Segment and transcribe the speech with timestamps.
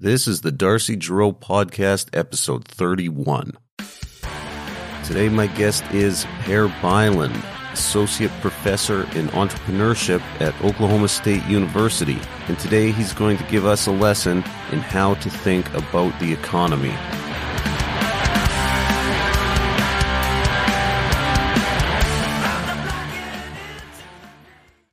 [0.00, 3.54] This is the Darcy Giroux Podcast, episode 31.
[5.04, 7.34] Today, my guest is Per Bylund,
[7.72, 12.16] Associate Professor in Entrepreneurship at Oklahoma State University.
[12.46, 16.32] And today, he's going to give us a lesson in how to think about the
[16.32, 16.94] economy.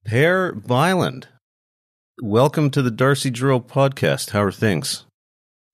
[0.03, 1.25] Per Bylund,
[2.21, 4.31] welcome to the Darcy Drill podcast.
[4.31, 5.05] How are things?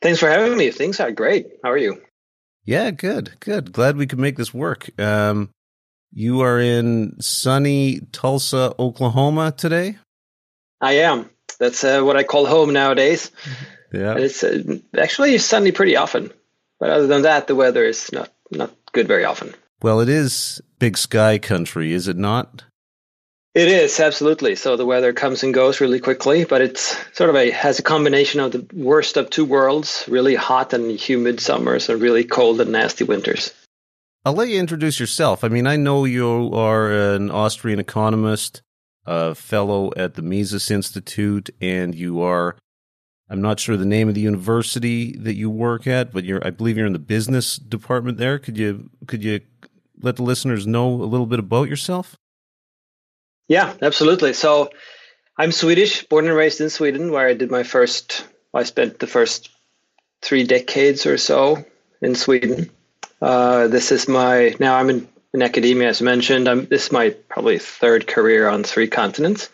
[0.02, 0.72] Thanks for having me.
[0.72, 1.48] Things are great.
[1.64, 2.02] How are you?
[2.66, 3.72] Yeah, good, good.
[3.72, 4.90] Glad we could make this work.
[5.00, 5.50] Um,
[6.12, 9.98] you are in sunny Tulsa, Oklahoma today.
[10.80, 11.30] I am.
[11.60, 13.32] That's uh, what I call home nowadays.
[13.94, 16.32] Yeah, it's uh, actually sunny pretty often,
[16.80, 19.54] but other than that, the weather is not not good very often.
[19.82, 22.64] Well, it is big sky country, is it not?
[23.54, 24.56] It is absolutely.
[24.56, 27.84] So the weather comes and goes really quickly, but it's sort of a has a
[27.84, 32.62] combination of the worst of two worlds: really hot and humid summers, and really cold
[32.62, 33.54] and nasty winters.
[34.24, 35.44] I'll let you introduce yourself.
[35.44, 38.62] I mean, I know you are an Austrian economist,
[39.06, 42.56] a fellow at the Mises Institute, and you are.
[43.30, 46.46] I'm not sure the name of the university that you work at, but you're.
[46.46, 48.40] I believe you're in the business department there.
[48.40, 49.42] Could you could you
[50.02, 52.16] let the listeners know a little bit about yourself?
[53.52, 54.32] Yeah, absolutely.
[54.32, 54.70] So
[55.38, 59.08] I'm Swedish, born and raised in Sweden, where I did my first, I spent the
[59.08, 59.50] first
[60.22, 61.66] three decades or so
[62.02, 62.70] in Sweden.
[63.22, 66.48] Uh, this is my, now I'm in, in academia, as mentioned.
[66.48, 69.50] I'm, this is my probably third career on three continents.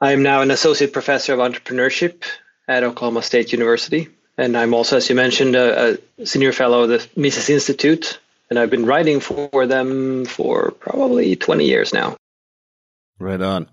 [0.00, 2.22] I am now an associate professor of entrepreneurship
[2.68, 4.10] at Oklahoma State University.
[4.38, 8.20] And I'm also, as you mentioned, a, a senior fellow of the Mises Institute.
[8.48, 12.16] And I've been writing for them for probably 20 years now.
[13.22, 13.70] Right on.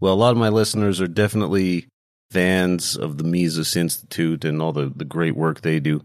[0.00, 1.88] Well, a lot of my listeners are definitely
[2.30, 6.04] fans of the Mises Institute and all the, the great work they do.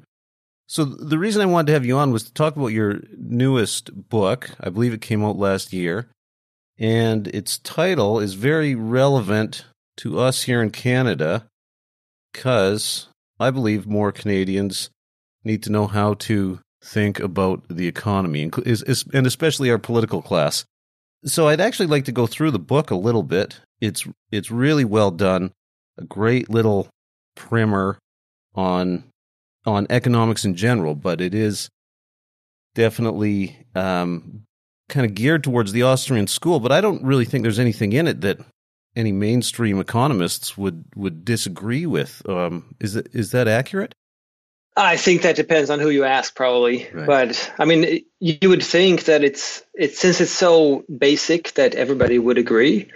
[0.67, 4.09] So the reason I wanted to have you on was to talk about your newest
[4.09, 4.51] book.
[4.59, 6.09] I believe it came out last year.
[6.79, 9.65] And its title is very relevant
[9.97, 11.47] to us here in Canada
[12.31, 13.07] because
[13.39, 14.89] I believe more Canadians
[15.43, 20.65] need to know how to think about the economy and especially our political class.
[21.25, 23.59] So I'd actually like to go through the book a little bit.
[23.81, 25.51] It's it's really well done.
[25.97, 26.87] A great little
[27.35, 27.99] primer
[28.55, 29.03] on
[29.65, 31.69] on economics in general, but it is
[32.75, 34.43] definitely um,
[34.87, 36.59] kind of geared towards the Austrian school.
[36.59, 38.39] But I don't really think there's anything in it that
[38.95, 42.21] any mainstream economists would would disagree with.
[42.27, 43.93] Um, is that is that accurate?
[44.79, 46.89] I think that depends on who you ask, probably.
[46.93, 47.05] Right.
[47.05, 52.17] But I mean, you would think that it's it's since it's so basic that everybody
[52.17, 52.89] would agree.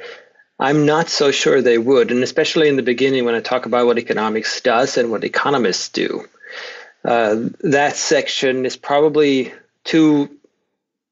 [0.60, 3.86] I'm not so sure they would, and especially in the beginning when I talk about
[3.86, 6.26] what economics does and what economists do.
[7.04, 9.54] Uh, that section is probably
[9.86, 10.30] to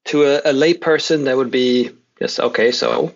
[0.04, 2.72] to a, a layperson that would be just okay.
[2.72, 3.14] So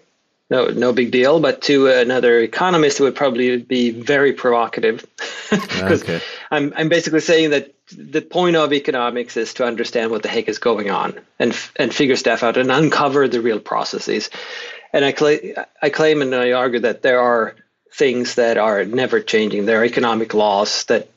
[0.50, 5.04] no no big deal but to another economist it would probably be very provocative.
[5.48, 6.20] Because okay.
[6.50, 10.48] I'm, I'm basically saying that the point of economics is to understand what the heck
[10.48, 14.28] is going on and and figure stuff out and uncover the real processes.
[14.92, 17.54] And I, cl- I claim and I argue that there are
[17.92, 19.66] things that are never changing.
[19.66, 21.08] There are economic laws that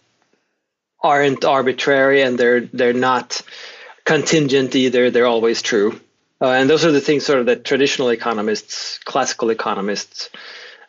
[1.01, 3.41] aren't arbitrary and they're they're not
[4.05, 5.09] contingent either.
[5.09, 5.99] They're always true
[6.41, 10.29] uh, and those are the things sort of that traditional economists, classical economists,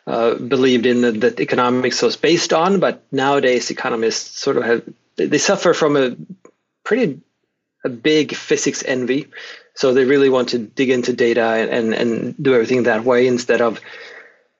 [0.07, 2.79] uh, believed in that, that, economics was based on.
[2.79, 4.83] But nowadays, economists sort of have
[5.17, 6.15] they suffer from a
[6.83, 7.19] pretty
[7.83, 9.27] a big physics envy.
[9.73, 13.61] So they really want to dig into data and, and do everything that way instead
[13.61, 13.79] of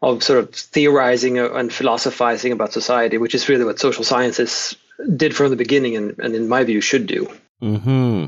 [0.02, 4.76] of sort of theorizing and philosophizing about society, which is really what social sciences
[5.16, 7.30] did from the beginning, and, and in my view, should do.
[7.60, 8.26] Hmm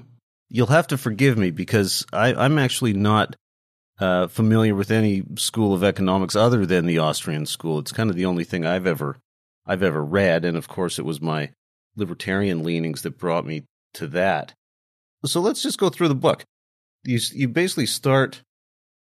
[0.50, 3.36] you'll have to forgive me because I, I'm actually not
[4.00, 7.80] uh, familiar with any school of economics other than the Austrian school.
[7.80, 9.20] It's kind of the only thing I've ever
[9.66, 11.52] I've ever read, and of course, it was my
[11.96, 13.64] libertarian leanings that brought me
[13.94, 14.54] to that.
[15.26, 16.44] So let's just go through the book.
[17.04, 18.42] You you basically start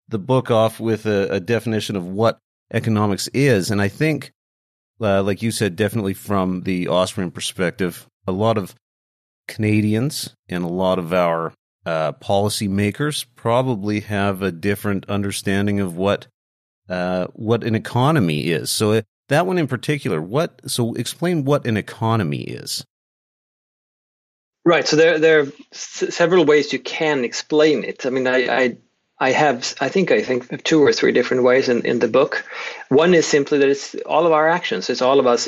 [0.08, 2.38] the book off with a, a definition of what
[2.72, 4.32] economics is, and I think,
[5.00, 8.74] uh, like you said, definitely from the Austrian perspective, a lot of
[9.48, 11.52] Canadians and a lot of our
[11.84, 16.26] uh, policymakers probably have a different understanding of what
[16.88, 18.70] uh, what an economy is.
[18.70, 20.60] So uh, that one in particular, what?
[20.70, 22.84] So explain what an economy is.
[24.64, 24.86] Right.
[24.86, 28.06] So there there are s- several ways you can explain it.
[28.06, 28.76] I mean, I, I
[29.20, 32.44] I have, I think, I think two or three different ways in, in the book.
[32.88, 34.88] One is simply that it's all of our actions.
[34.90, 35.46] It's all of us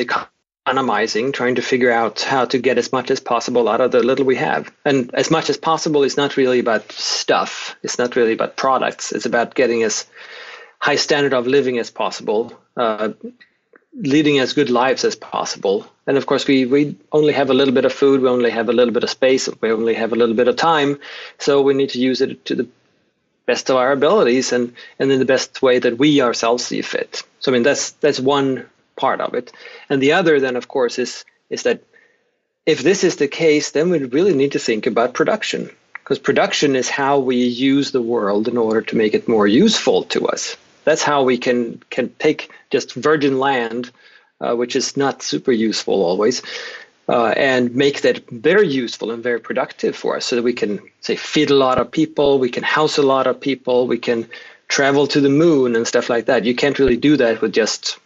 [0.67, 4.03] economizing, trying to figure out how to get as much as possible out of the
[4.03, 4.71] little we have.
[4.85, 7.77] And as much as possible is not really about stuff.
[7.83, 9.13] It's not really about products.
[9.13, 10.07] It's about getting as
[10.79, 13.11] high standard of living as possible, uh,
[13.95, 15.87] leading as good lives as possible.
[16.07, 18.69] And of course, we, we only have a little bit of food, we only have
[18.69, 21.01] a little bit of space, we only have a little bit of time.
[21.39, 22.69] So we need to use it to the
[23.47, 27.23] best of our abilities and, and in the best way that we ourselves see fit.
[27.41, 28.69] So I mean that's that's one
[29.01, 29.51] part of it.
[29.91, 31.83] And the other then of course is is that
[32.65, 35.69] if this is the case, then we really need to think about production.
[35.93, 40.05] Because production is how we use the world in order to make it more useful
[40.05, 43.91] to us that's how we can can take just virgin land,
[44.41, 46.43] uh, which is not super useful always,
[47.09, 50.81] uh, and make that very useful and very productive for us, so that we can
[51.01, 54.29] say feed a lot of people, we can house a lot of people, we can
[54.69, 56.45] travel to the moon and stuff like that.
[56.45, 57.99] You can't really do that with just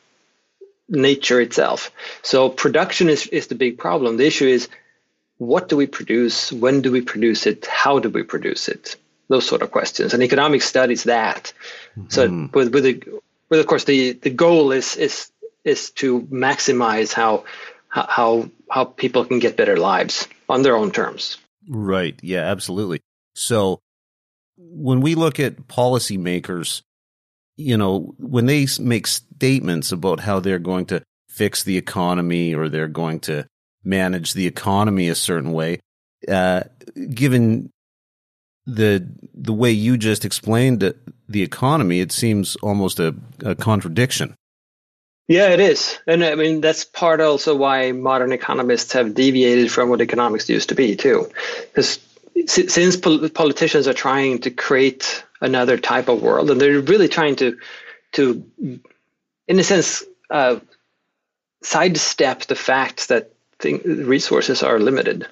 [0.89, 1.91] nature itself.
[2.23, 4.17] So production is is the big problem.
[4.17, 4.69] The issue is
[5.39, 6.53] what do we produce?
[6.53, 7.67] When do we produce it?
[7.67, 8.97] How do we produce it?
[9.29, 10.15] those sort of questions.
[10.15, 11.53] And economic studies that.
[11.97, 12.09] Mm-hmm.
[12.09, 13.03] So with with, the,
[13.49, 15.31] with of course the the goal is is
[15.65, 17.45] is to maximize how
[17.89, 21.39] how how people can get better lives on their own terms.
[21.69, 22.19] Right.
[22.23, 22.41] Yeah.
[22.51, 23.01] Absolutely.
[23.35, 23.81] So
[24.57, 26.83] when we look at policymakers,
[27.57, 32.69] you know, when they make statements about how they're going to fix the economy or
[32.69, 33.47] they're going to
[33.83, 35.81] manage the economy a certain way,
[36.29, 36.63] uh,
[37.13, 37.71] given
[38.67, 40.81] the the way you just explained
[41.29, 43.15] the economy, it seems almost a,
[43.45, 44.35] a contradiction.
[45.29, 49.89] Yeah, it is, and I mean that's part also why modern economists have deviated from
[49.89, 51.31] what economics used to be too,
[51.75, 51.99] because
[52.47, 57.57] since politicians are trying to create another type of world, and they're really trying to
[58.13, 58.45] to,
[59.49, 60.59] in a sense, uh,
[61.63, 63.31] sidestep the fact that
[63.85, 65.27] resources are limited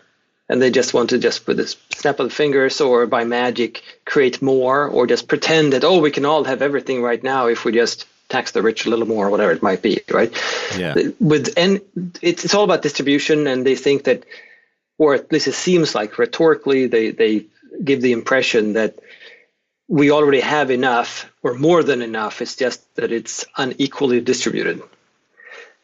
[0.48, 3.82] and they just want to just with a snap of the fingers or by magic
[4.04, 7.64] create more or just pretend that oh we can all have everything right now if
[7.64, 10.32] we just tax the rich a little more or whatever it might be right?
[10.78, 10.94] Yeah.
[11.20, 11.80] With and
[12.22, 14.24] it's, it's all about distribution and they think that
[14.98, 17.46] or at least it seems like rhetorically they they
[17.84, 18.98] give the impression that
[19.92, 24.82] we already have enough or more than enough it's just that it's unequally distributed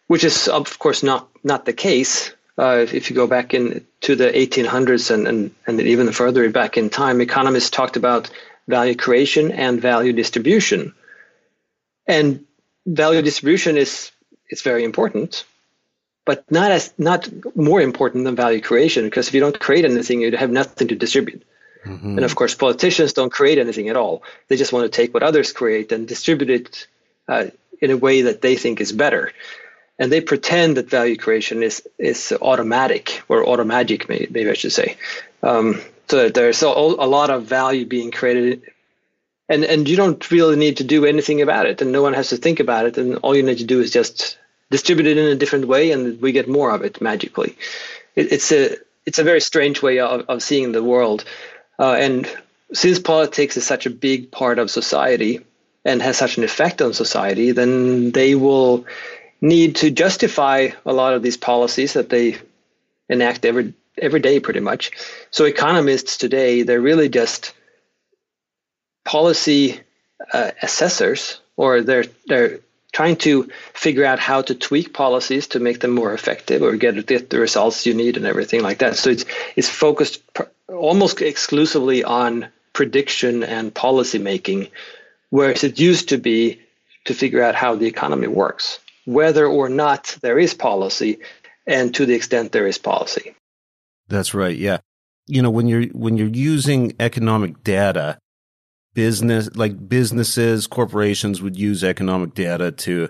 [0.07, 4.17] which is of course not not the case uh, if you go back in to
[4.17, 8.31] the 1800s and, and, and even further back in time, economists talked about
[8.67, 10.93] value creation and value distribution.
[12.07, 12.45] And
[12.85, 14.11] value distribution is
[14.51, 15.45] is very important,
[16.25, 20.21] but not as not more important than value creation because if you don't create anything,
[20.21, 21.45] you have nothing to distribute.
[21.85, 22.17] Mm-hmm.
[22.17, 24.23] And of course, politicians don't create anything at all.
[24.49, 26.87] They just want to take what others create and distribute it
[27.29, 27.47] uh,
[27.81, 29.33] in a way that they think is better
[29.99, 34.97] and they pretend that value creation is is automatic or automagic, maybe I should say.
[35.43, 38.63] Um, so there's a, lot of value being created,
[39.49, 42.29] and and you don't really need to do anything about it, and no one has
[42.29, 44.39] to think about it, and all you need to do is just
[44.71, 47.57] distribute it in a different way, and we get more of it magically.
[48.15, 51.25] It, it's a it's a very strange way of, of seeing the world,
[51.79, 52.29] uh, and
[52.73, 55.41] since politics is such a big part of society
[55.85, 58.85] and has such an effect on society, then they will
[59.41, 62.37] need to justify a lot of these policies that they
[63.09, 64.93] enact every every day pretty much.
[65.31, 67.55] So economists today they're really just
[69.05, 69.81] policy
[70.33, 72.61] uh, assessors or they're they're
[72.93, 77.07] trying to figure out how to tweak policies to make them more effective or get,
[77.07, 79.25] the results you need and everything like that so it's
[79.57, 84.69] it's focused pr- almost exclusively on prediction and policy making
[85.31, 86.61] whereas it used to be
[87.05, 88.79] to figure out how the economy works
[89.09, 91.19] whether or not there is policy
[91.67, 93.35] and to the extent there is policy.
[94.09, 94.57] That's right.
[94.57, 94.79] Yeah.
[95.27, 98.19] You know, when you're when you're using economic data,
[98.99, 103.09] business like businesses, corporations would use economic data to,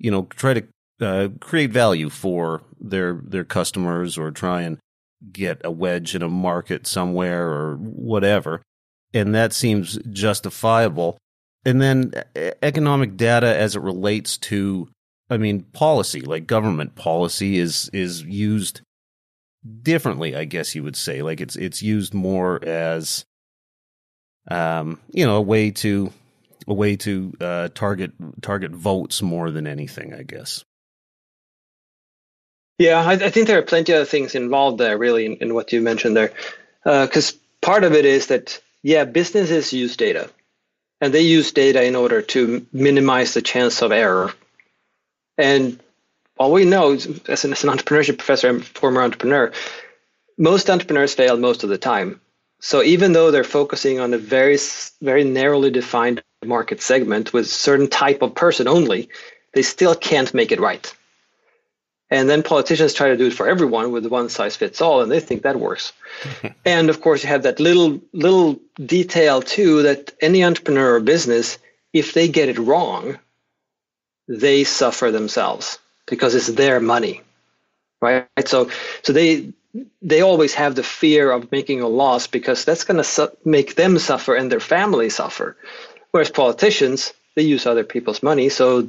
[0.00, 0.66] you know, try to
[1.00, 4.78] uh, create value for their their customers or try and
[5.30, 8.60] get a wedge in a market somewhere or whatever.
[9.14, 11.16] And that seems justifiable.
[11.64, 12.12] And then
[12.60, 14.88] economic data as it relates to
[15.30, 18.80] I mean, policy, like government policy, is is used
[19.82, 20.34] differently.
[20.34, 23.24] I guess you would say, like it's it's used more as,
[24.48, 26.12] um, you know, a way to
[26.66, 30.14] a way to uh, target target votes more than anything.
[30.14, 30.64] I guess.
[32.78, 35.70] Yeah, I, I think there are plenty of things involved there, really, in, in what
[35.72, 36.32] you mentioned there,
[36.82, 40.30] because uh, part of it is that yeah, businesses use data,
[41.00, 44.32] and they use data in order to minimize the chance of error
[45.40, 45.80] and
[46.38, 49.52] all we know as an, as an entrepreneurship professor, I'm a former entrepreneur,
[50.38, 52.20] most entrepreneurs fail most of the time.
[52.60, 54.58] So even though they're focusing on a very,
[55.00, 59.08] very narrowly defined market segment with certain type of person only,
[59.52, 60.94] they still can't make it right.
[62.10, 65.10] And then politicians try to do it for everyone with one size fits all, and
[65.10, 65.92] they think that works.
[66.64, 71.58] and of course, you have that little little detail too that any entrepreneur or business,
[71.92, 73.18] if they get it wrong,
[74.28, 77.22] they suffer themselves because it's their money,
[78.00, 78.26] right?
[78.44, 78.70] So,
[79.02, 79.52] so they
[80.02, 83.76] they always have the fear of making a loss because that's going to su- make
[83.76, 85.56] them suffer and their family suffer.
[86.10, 88.88] Whereas politicians, they use other people's money, so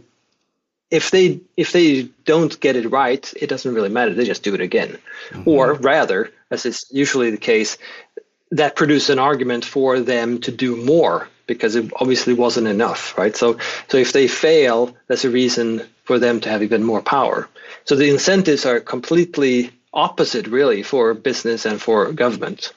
[0.90, 4.14] if they if they don't get it right, it doesn't really matter.
[4.14, 4.98] They just do it again,
[5.30, 5.48] mm-hmm.
[5.48, 7.78] or rather, as is usually the case,
[8.52, 13.36] that produces an argument for them to do more because it obviously wasn't enough, right?
[13.36, 13.58] So
[13.88, 17.48] so if they fail, that's a reason for them to have even more power.
[17.86, 22.74] So the incentives are completely opposite, really, for business and for government.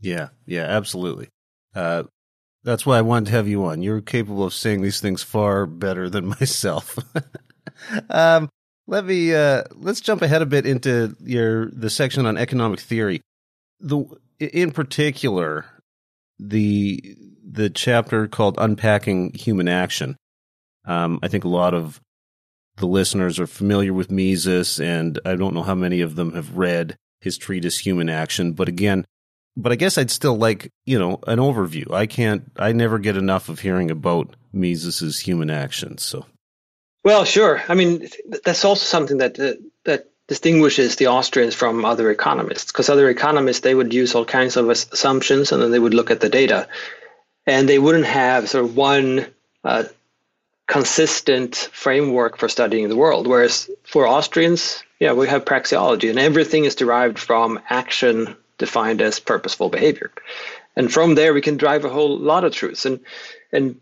[0.00, 1.28] Yeah, yeah, absolutely.
[1.74, 2.04] Uh,
[2.64, 3.82] that's why I wanted to have you on.
[3.82, 6.98] You're capable of saying these things far better than myself.
[8.10, 8.48] um,
[8.86, 13.20] let me uh, let's jump ahead a bit into your the section on economic theory.
[13.80, 14.04] The
[14.38, 15.66] in particular,
[16.38, 20.16] the the chapter called "Unpacking Human Action."
[20.86, 22.00] Um, I think a lot of
[22.78, 26.56] the listeners are familiar with Mises, and I don't know how many of them have
[26.56, 29.04] read his treatise "Human Action." But again,
[29.56, 31.92] but I guess I'd still like you know an overview.
[31.92, 32.50] I can't.
[32.56, 35.98] I never get enough of hearing about Mises's human action.
[35.98, 36.26] So
[37.04, 37.62] well, sure.
[37.68, 38.08] I mean,
[38.44, 39.54] that's also something that uh,
[39.84, 44.56] that distinguishes the Austrians from other economists, because other economists they would use all kinds
[44.56, 46.68] of assumptions and then they would look at the data,
[47.46, 49.26] and they wouldn't have sort of one
[49.64, 49.84] uh,
[50.68, 53.26] consistent framework for studying the world.
[53.26, 59.18] Whereas for Austrians, yeah, we have praxeology, and everything is derived from action defined as
[59.18, 60.12] purposeful behavior,
[60.76, 62.86] and from there we can drive a whole lot of truths.
[62.86, 63.00] And
[63.50, 63.80] and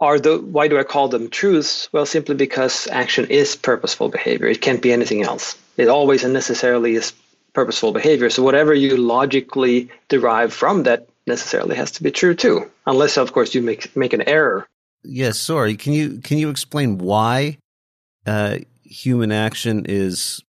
[0.00, 1.88] are the why do I call them truths?
[1.92, 4.46] Well, simply because action is purposeful behavior.
[4.46, 5.56] It can't be anything else.
[5.76, 7.12] It always and necessarily is
[7.52, 8.30] purposeful behavior.
[8.30, 13.32] So whatever you logically derive from that necessarily has to be true too, unless of
[13.32, 14.66] course you make make an error.
[15.04, 15.76] Yes, sorry.
[15.76, 17.58] Can you can you explain why
[18.26, 20.42] uh, human action is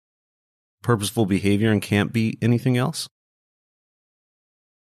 [0.82, 3.08] purposeful behavior and can't be anything else?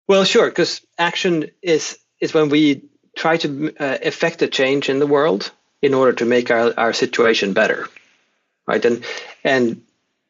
[0.08, 2.84] Well, sure, because action is is when we
[3.16, 6.94] try to uh, effect a change in the world in order to make our, our
[6.94, 7.88] situation better
[8.68, 9.04] right and
[9.44, 9.82] and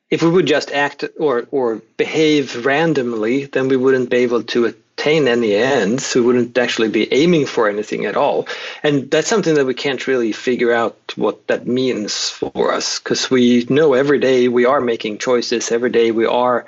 [0.09, 4.75] if we would just act or or behave randomly then we wouldn't be able to
[4.97, 8.47] attain any ends we wouldn't actually be aiming for anything at all
[8.81, 13.29] and that's something that we can't really figure out what that means for us because
[13.29, 16.65] we know every day we are making choices every day we are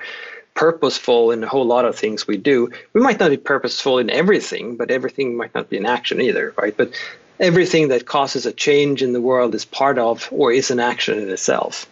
[0.58, 2.70] purposeful in a whole lot of things we do.
[2.94, 6.52] We might not be purposeful in everything, but everything might not be in action either,
[6.58, 6.76] right?
[6.76, 6.90] But
[7.40, 11.20] everything that causes a change in the world is part of or is an action
[11.20, 11.86] in itself.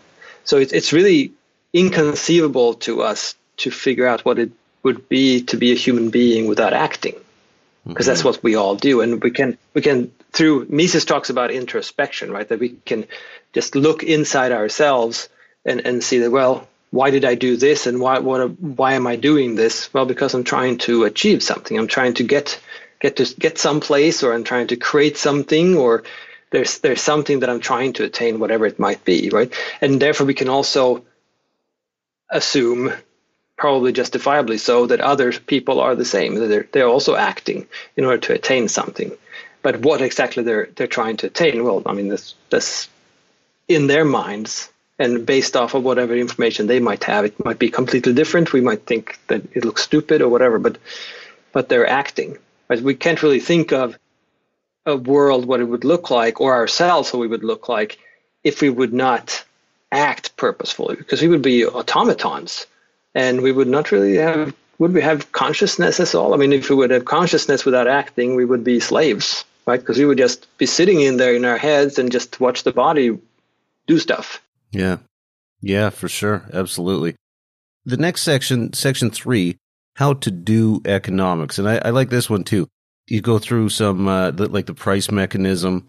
[0.44, 1.32] So it's it's really
[1.74, 4.51] inconceivable to us to figure out what it
[4.86, 7.15] would be to be a human being without acting,
[7.86, 8.12] because mm-hmm.
[8.12, 12.32] that's what we all do, and we can we can through Mises talks about introspection,
[12.32, 12.48] right?
[12.48, 13.06] That we can
[13.51, 15.27] just look inside ourselves
[15.65, 19.06] and and see that well why did I do this and why what why am
[19.06, 19.94] I doing this?
[19.94, 21.77] Well, because I'm trying to achieve something.
[21.77, 22.60] I'm trying to get
[23.01, 26.04] get to get someplace, or I'm trying to create something, or
[26.51, 29.54] there's there's something that I'm trying to attain, whatever it might be, right?
[29.82, 31.04] And therefore, we can also
[32.30, 32.94] assume,
[33.58, 36.36] probably justifiably so, that other people are the same.
[36.36, 39.12] That they're they're also acting in order to attain something.
[39.62, 41.64] But what exactly they're they're trying to attain?
[41.64, 42.90] Well, I mean, this this
[43.68, 47.70] in their minds and based off of whatever information they might have it might be
[47.70, 50.78] completely different we might think that it looks stupid or whatever but
[51.52, 52.38] but they're acting
[52.82, 53.98] we can't really think of
[54.86, 57.98] a world what it would look like or ourselves what we would look like
[58.44, 59.44] if we would not
[59.92, 62.68] act purposefully because we would be automatons
[63.15, 66.69] and we would not really have would we have consciousness at all i mean if
[66.69, 70.48] we would have consciousness without acting we would be slaves right because we would just
[70.57, 73.17] be sitting in there in our heads and just watch the body
[73.88, 74.41] do stuff
[74.75, 74.98] yeah.
[75.62, 76.43] Yeah, for sure.
[76.53, 77.15] Absolutely.
[77.86, 79.57] The next section, section three,
[79.95, 81.57] how to do economics.
[81.57, 82.67] And I, I like this one too.
[83.07, 85.88] You go through some, uh, the, like the price mechanism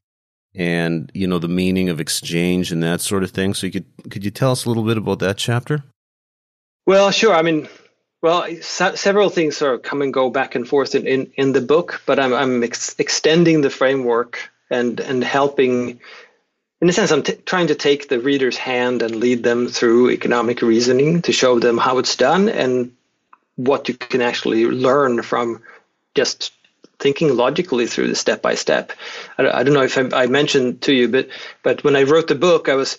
[0.54, 3.54] and, you know, the meaning of exchange and that sort of thing.
[3.54, 5.82] So you could, could you tell us a little bit about that chapter?
[6.86, 7.34] Well, sure.
[7.34, 7.68] I mean,
[8.22, 11.60] well, several things sort of come and go back and forth in, in, in the
[11.60, 16.00] book, but I'm, I'm ex- extending the framework and, and helping
[16.80, 20.10] in a sense, I'm t- trying to take the reader's hand and lead them through
[20.10, 22.92] economic reasoning to show them how it's done and
[23.56, 25.62] what you can actually learn from
[26.14, 26.52] just
[26.98, 28.92] thinking logically through the step by step.
[29.38, 31.28] I don't know if I, I, mentioned to you, but
[31.62, 32.98] but when I wrote the book, I was.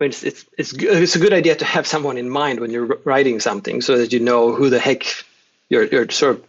[0.00, 2.70] I mean, it's, it's it's it's a good idea to have someone in mind when
[2.70, 5.04] you're writing something, so that you know who the heck
[5.68, 6.44] you're you're sort of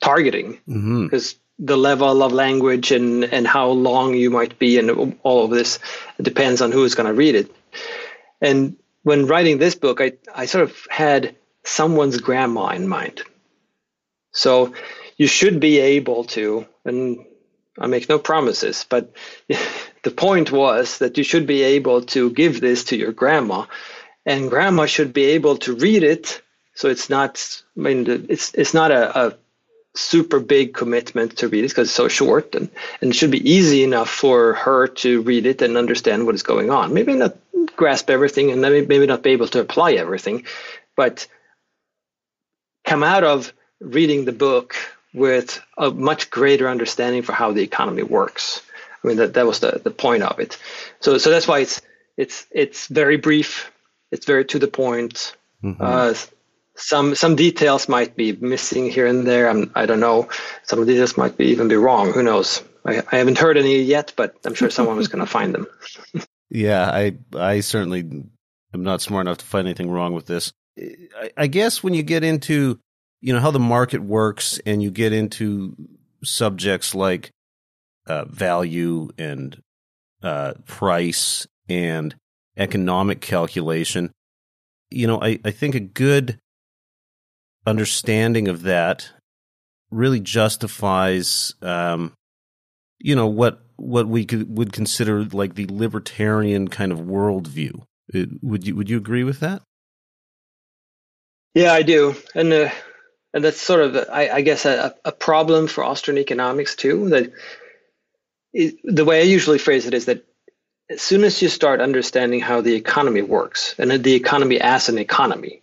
[0.00, 0.58] targeting.
[0.66, 1.66] Because mm-hmm.
[1.66, 5.78] the level of language and and how long you might be and all of this
[6.20, 7.54] depends on who is going to read it.
[8.40, 13.22] And when writing this book, I I sort of had someone's grandma in mind.
[14.32, 14.74] So
[15.16, 17.24] you should be able to, and
[17.78, 19.12] I make no promises, but
[20.02, 23.66] the point was that you should be able to give this to your grandma,
[24.24, 26.42] and grandma should be able to read it.
[26.74, 29.36] So it's not, I mean, it's it's not a, a
[29.94, 33.50] super big commitment to read it because it's so short, and, and it should be
[33.50, 36.94] easy enough for her to read it and understand what is going on.
[36.94, 37.36] Maybe not
[37.76, 40.44] grasp everything, and maybe not be able to apply everything,
[40.96, 41.26] but
[42.84, 44.76] come out of reading the book
[45.12, 48.62] with a much greater understanding for how the economy works.
[49.02, 50.58] I mean that, that was the, the point of it.
[51.00, 51.80] So so that's why it's
[52.16, 53.70] it's it's very brief,
[54.10, 55.36] it's very to the point.
[55.62, 55.82] Mm-hmm.
[55.82, 56.14] Uh,
[56.78, 59.48] some some details might be missing here and there.
[59.48, 60.28] I'm, I don't know.
[60.64, 62.12] Some of the details might be even be wrong.
[62.12, 62.62] Who knows?
[62.84, 65.66] I, I haven't heard any yet, but I'm sure someone was going to find them.
[66.50, 70.52] yeah, I I certainly am not smart enough to find anything wrong with this.
[70.78, 72.78] I, I guess when you get into
[73.20, 75.74] you know how the market works and you get into
[76.22, 77.30] subjects like
[78.08, 79.62] uh, value and
[80.22, 82.16] uh, price and
[82.56, 84.10] economic calculation
[84.90, 86.38] you know I, I think a good
[87.66, 89.10] understanding of that
[89.90, 92.12] really justifies um,
[92.98, 97.82] you know what what we could, would consider like the libertarian kind of worldview.
[98.12, 99.62] It, would you would you agree with that?
[101.54, 102.70] Yeah, I do, and uh,
[103.32, 107.08] and that's sort of I, I guess a, a, problem for Austrian economics too.
[107.10, 107.32] That
[108.52, 110.24] the way I usually phrase it is that
[110.90, 114.98] as soon as you start understanding how the economy works and the economy as an
[114.98, 115.60] economy,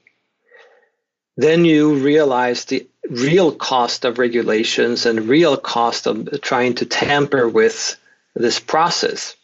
[1.37, 7.49] then you realize the real cost of regulations and real cost of trying to tamper
[7.49, 7.97] with
[8.35, 9.35] this process.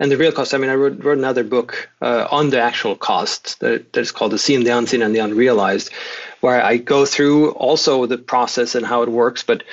[0.00, 2.94] And the real cost, I mean, I wrote, wrote another book uh, on the actual
[2.94, 5.90] cost that, that is called The Seen, the Unseen, and the Unrealized,
[6.40, 9.64] where I go through also the process and how it works, but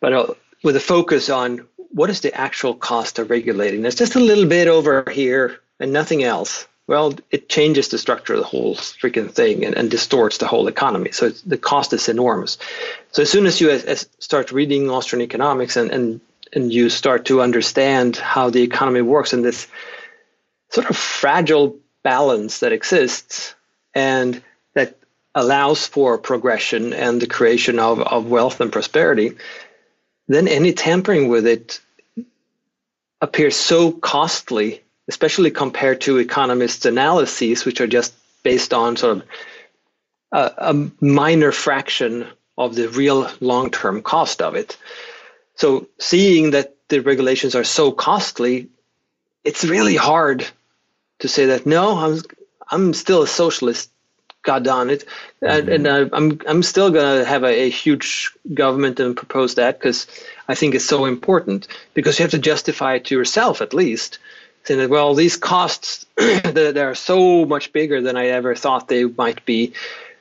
[0.00, 3.82] but uh, with a focus on what is the actual cost of regulating.
[3.82, 6.66] There's just a little bit over here and nothing else.
[6.86, 10.68] Well, it changes the structure of the whole freaking thing and, and distorts the whole
[10.68, 11.12] economy.
[11.12, 12.58] So the cost is enormous.
[13.12, 16.20] So as soon as you as start reading Austrian economics and, and
[16.52, 19.68] and you start to understand how the economy works and this
[20.70, 23.54] sort of fragile balance that exists,
[23.94, 24.42] and
[24.74, 24.98] that
[25.34, 29.32] allows for progression and the creation of, of wealth and prosperity,
[30.34, 31.80] then any tampering with it
[33.20, 39.22] appears so costly, especially compared to economists' analyses, which are just based on sort of
[40.32, 42.26] a, a minor fraction
[42.58, 44.76] of the real long term cost of it.
[45.54, 48.68] So, seeing that the regulations are so costly,
[49.44, 50.46] it's really hard
[51.20, 52.20] to say that no, I'm
[52.70, 53.91] I'm still a socialist
[54.42, 55.04] God darn it,
[55.40, 59.78] and, and uh, I'm I'm still gonna have a, a huge government and propose that
[59.78, 60.06] because
[60.48, 64.18] I think it's so important because you have to justify it to yourself at least,
[64.64, 69.04] saying that well these costs they are so much bigger than I ever thought they
[69.04, 69.72] might be,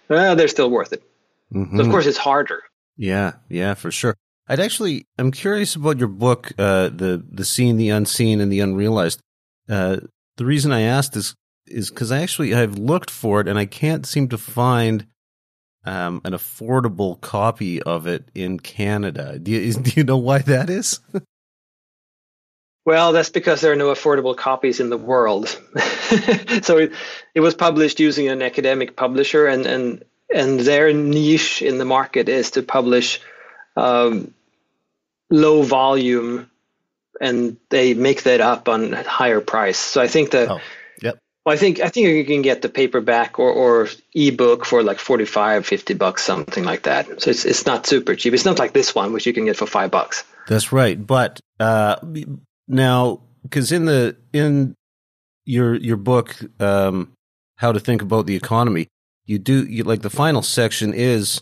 [0.10, 1.04] uh, they're still worth it.
[1.54, 1.78] Mm-hmm.
[1.78, 2.64] So of course it's harder.
[2.98, 4.16] Yeah, yeah, for sure.
[4.48, 8.60] I'd actually I'm curious about your book, uh, the the seen, the unseen, and the
[8.60, 9.20] unrealized.
[9.68, 9.98] Uh,
[10.38, 11.36] the reason I asked is
[11.72, 15.08] is because I actually I've looked for it and I can't seem to find
[15.86, 19.40] um, an affordable copy of it in Canada.
[19.40, 21.00] Do you, is, do you know why that is?
[22.86, 25.48] well, that's because there are no affordable copies in the world.
[26.62, 26.94] so it,
[27.34, 30.04] it was published using an academic publisher, and and
[30.34, 33.20] and their niche in the market is to publish
[33.76, 34.34] um,
[35.30, 36.50] low volume,
[37.20, 39.80] and they make that up on higher price.
[39.80, 40.50] So I think that.
[40.50, 40.60] Oh
[41.46, 45.00] well, I think I think you can get the paperback or, or ebook for like
[45.00, 47.22] 45, 50 bucks, something like that.
[47.22, 48.34] So it's it's not super cheap.
[48.34, 50.24] It's not like this one, which you can get for five bucks.
[50.48, 51.06] That's right.
[51.06, 51.96] But uh,
[52.68, 54.76] now, because in the in
[55.46, 57.14] your your book, um,
[57.56, 58.88] how to think about the economy,
[59.26, 61.42] you do you, like the final section is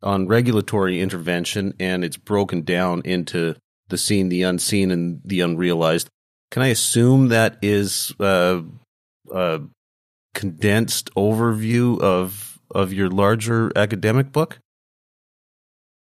[0.00, 3.56] on regulatory intervention, and it's broken down into
[3.88, 6.08] the seen, the unseen, and the unrealized.
[6.52, 8.60] can I assume that is uh,
[9.32, 9.60] a
[10.34, 14.60] condensed overview of of your larger academic book?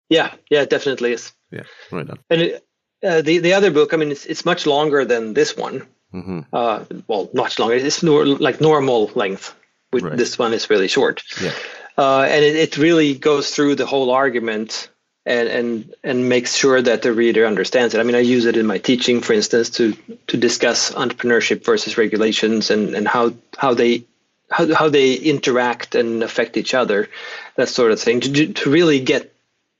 [0.10, 1.34] Yeah, yeah, it definitely is.
[1.52, 2.20] Yeah, right on.
[2.30, 2.68] And it,
[3.04, 5.86] uh, the the other book, I mean, it's it's much longer than this one.
[6.14, 6.40] Mm-hmm.
[6.54, 7.76] Uh, well, much longer.
[7.76, 9.54] It's nor, like normal length.
[9.92, 10.18] Right.
[10.18, 11.24] This one is really short.
[11.42, 11.54] Yeah.
[11.98, 14.90] Uh, and it, it really goes through the whole argument
[15.28, 18.00] and and and makes sure that the reader understands it.
[18.00, 19.94] I mean, I use it in my teaching, for instance, to
[20.28, 24.06] to discuss entrepreneurship versus regulations and and how how they
[24.50, 27.10] how, how they interact and affect each other,
[27.58, 29.34] that sort of thing, to to really get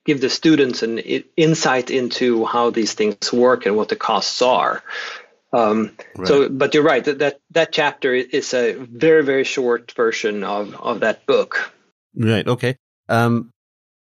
[0.06, 4.84] give the students an insight into how these things work and what the costs are.
[5.54, 6.28] Um, right.
[6.28, 10.76] So, but you're right that, that that chapter is a very very short version of
[10.76, 11.72] of that book.
[12.14, 12.46] Right.
[12.46, 12.76] Okay.
[13.08, 13.54] Um,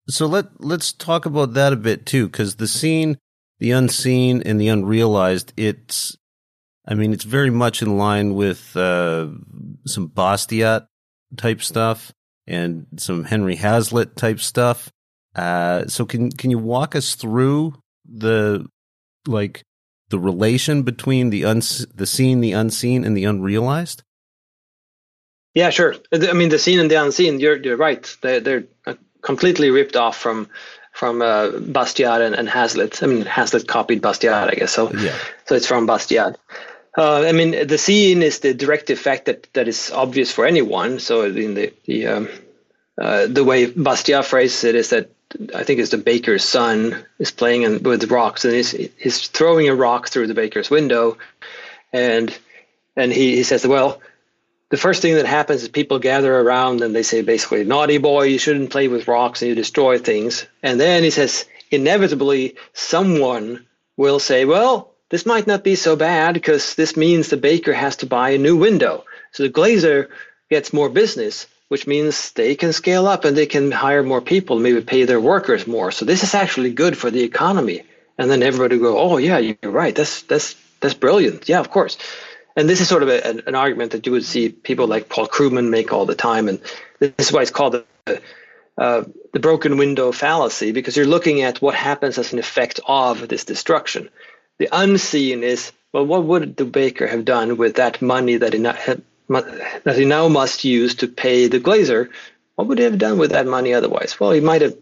[0.09, 3.17] so let let's talk about that a bit too, because the seen,
[3.59, 5.53] the unseen, and the unrealized.
[5.57, 6.17] It's,
[6.87, 9.27] I mean, it's very much in line with uh,
[9.85, 10.87] some Bastiat
[11.37, 12.11] type stuff
[12.47, 14.91] and some Henry Hazlitt type stuff.
[15.35, 18.65] Uh, so can can you walk us through the
[19.27, 19.63] like
[20.09, 24.03] the relation between the uns the seen, the unseen, and the unrealized?
[25.53, 25.95] Yeah, sure.
[26.13, 27.39] I mean, the seen and the unseen.
[27.39, 28.17] You're you're right.
[28.21, 28.63] They're, they're
[29.21, 30.49] completely ripped off from
[30.91, 33.01] from uh, Bastiat and, and Hazlitt.
[33.01, 34.73] I mean, Hazlitt copied Bastiat, I guess.
[34.73, 35.17] So yeah.
[35.45, 36.35] so it's from Bastiat.
[36.97, 40.99] Uh, I mean, the seen is the direct effect that, that is obvious for anyone.
[40.99, 42.29] So in the the um,
[42.97, 45.09] uh, the way Bastiat phrases it is that
[45.55, 49.69] I think it's the baker's son is playing in, with rocks and he's he's throwing
[49.69, 51.17] a rock through the baker's window,
[51.93, 52.37] and
[52.95, 54.01] and he, he says, well,
[54.71, 58.23] the first thing that happens is people gather around and they say basically, naughty boy,
[58.23, 60.47] you shouldn't play with rocks and you destroy things.
[60.63, 63.65] And then he says, inevitably, someone
[63.97, 67.97] will say, well, this might not be so bad because this means the baker has
[67.97, 69.03] to buy a new window.
[69.33, 70.07] So the glazer
[70.49, 74.57] gets more business, which means they can scale up and they can hire more people,
[74.57, 75.91] maybe pay their workers more.
[75.91, 77.83] So this is actually good for the economy.
[78.17, 79.93] And then everybody go, oh yeah, you're right.
[79.95, 81.49] That's that's that's brilliant.
[81.49, 81.97] Yeah, of course
[82.55, 85.09] and this is sort of a, an, an, argument that you would see people like
[85.09, 86.59] Paul Krugman make all the time, and
[86.99, 88.21] this is why it's called the
[88.77, 93.27] uh, the broken window fallacy because you're looking at what happens as an effect of
[93.27, 94.09] this destruction.
[94.57, 98.59] The unseen is well, what would the baker have done with that money that he,
[98.59, 98.79] not,
[99.27, 102.09] that he now must use to pay the glazer?
[102.55, 104.19] What would he have done with that money otherwise?
[104.19, 104.77] Well, he might have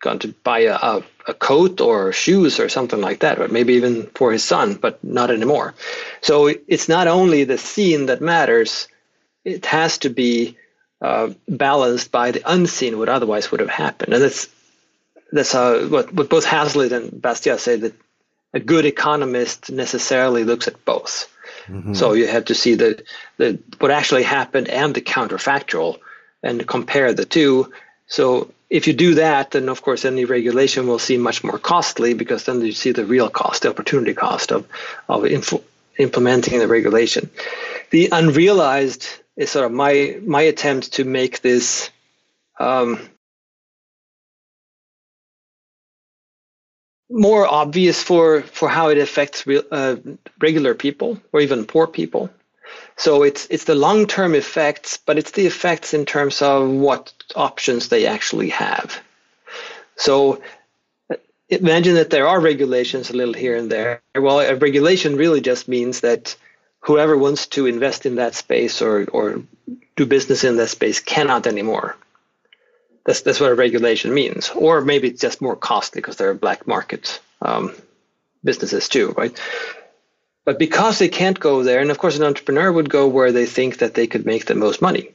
[0.00, 3.74] gone to buy a, a, a, coat or shoes or something like that, but maybe
[3.74, 5.74] even for his son, but not anymore.
[6.20, 8.88] So it's not only the seen that matters,
[9.44, 10.56] it has to be
[11.00, 14.14] uh, balanced by the unseen, what otherwise would have happened.
[14.14, 14.48] And that's
[15.30, 17.94] that's uh, what, what both Hazlitt and Bastiat say that
[18.54, 21.32] a good economist necessarily looks at both.
[21.66, 21.94] Mm-hmm.
[21.94, 23.02] So you have to see the,
[23.36, 25.98] the what actually happened and the counterfactual
[26.42, 27.72] and compare the two.
[28.08, 32.14] So if you do that, then of course any regulation will seem much more costly
[32.14, 34.66] because then you see the real cost, the opportunity cost of
[35.08, 35.26] of
[35.98, 37.30] implementing the regulation.
[37.90, 41.90] The unrealized is sort of my my attempt to make this.
[42.58, 43.08] Um,
[47.10, 49.96] more obvious for, for how it affects real, uh,
[50.40, 52.30] regular people or even poor people.
[52.98, 57.12] So it's it's the long term effects, but it's the effects in terms of what
[57.36, 59.00] options they actually have.
[59.96, 60.42] So
[61.48, 64.02] imagine that there are regulations a little here and there.
[64.14, 66.36] Well, a regulation really just means that
[66.80, 69.42] whoever wants to invest in that space or or
[69.96, 71.96] do business in that space cannot anymore.
[73.06, 74.50] That's that's what a regulation means.
[74.50, 77.74] Or maybe it's just more costly because there are black market um,
[78.42, 79.38] businesses too, right?
[80.48, 83.44] But because they can't go there, and of course, an entrepreneur would go where they
[83.44, 85.10] think that they could make the most money.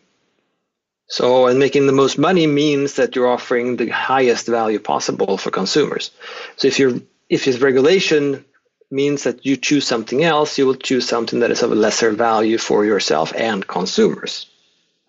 [1.07, 5.49] So, and making the most money means that you're offering the highest value possible for
[5.49, 6.11] consumers.
[6.57, 8.45] So, if you're if your regulation
[8.91, 12.11] means that you choose something else, you will choose something that is of a lesser
[12.11, 14.45] value for yourself and consumers.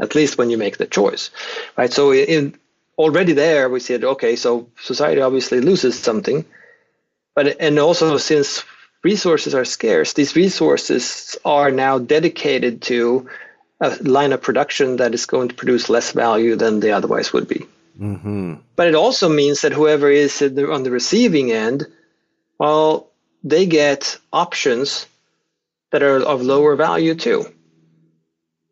[0.00, 1.28] At least when you make the choice,
[1.76, 1.92] right?
[1.92, 2.58] So, in
[2.96, 6.46] already there, we said, okay, so society obviously loses something,
[7.34, 8.64] but and also since
[9.04, 13.28] resources are scarce, these resources are now dedicated to
[13.80, 17.46] a line of production that is going to produce less value than they otherwise would
[17.46, 17.66] be.
[18.00, 18.54] Mm-hmm.
[18.76, 21.86] But it also means that whoever is on the receiving end,
[22.58, 23.10] well,
[23.42, 25.06] they get options
[25.90, 27.46] that are of lower value too.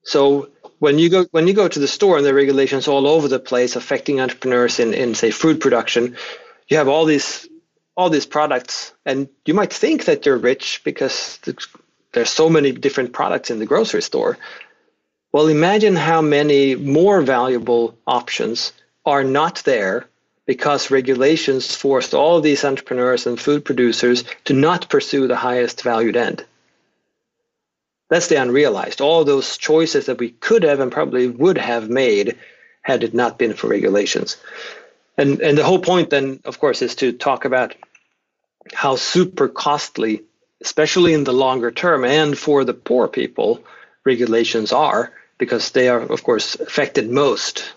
[0.03, 0.49] So
[0.81, 3.39] when you go when you go to the store and the regulations all over the
[3.39, 6.17] place affecting entrepreneurs in, in say food production,
[6.69, 7.47] you have all these
[7.97, 11.39] all these products and you might think that you're rich because
[12.13, 14.39] there's so many different products in the grocery store.
[15.33, 18.73] Well, imagine how many more valuable options
[19.05, 20.07] are not there
[20.47, 26.17] because regulations forced all these entrepreneurs and food producers to not pursue the highest valued
[26.17, 26.45] end.
[28.11, 29.01] That's the unrealized.
[29.01, 32.37] All those choices that we could have and probably would have made
[32.83, 34.37] had it not been for regulations.
[35.17, 37.75] And and the whole point then, of course, is to talk about
[38.73, 40.23] how super costly,
[40.63, 43.63] especially in the longer term and for the poor people,
[44.05, 47.75] regulations are because they are, of course, affected most.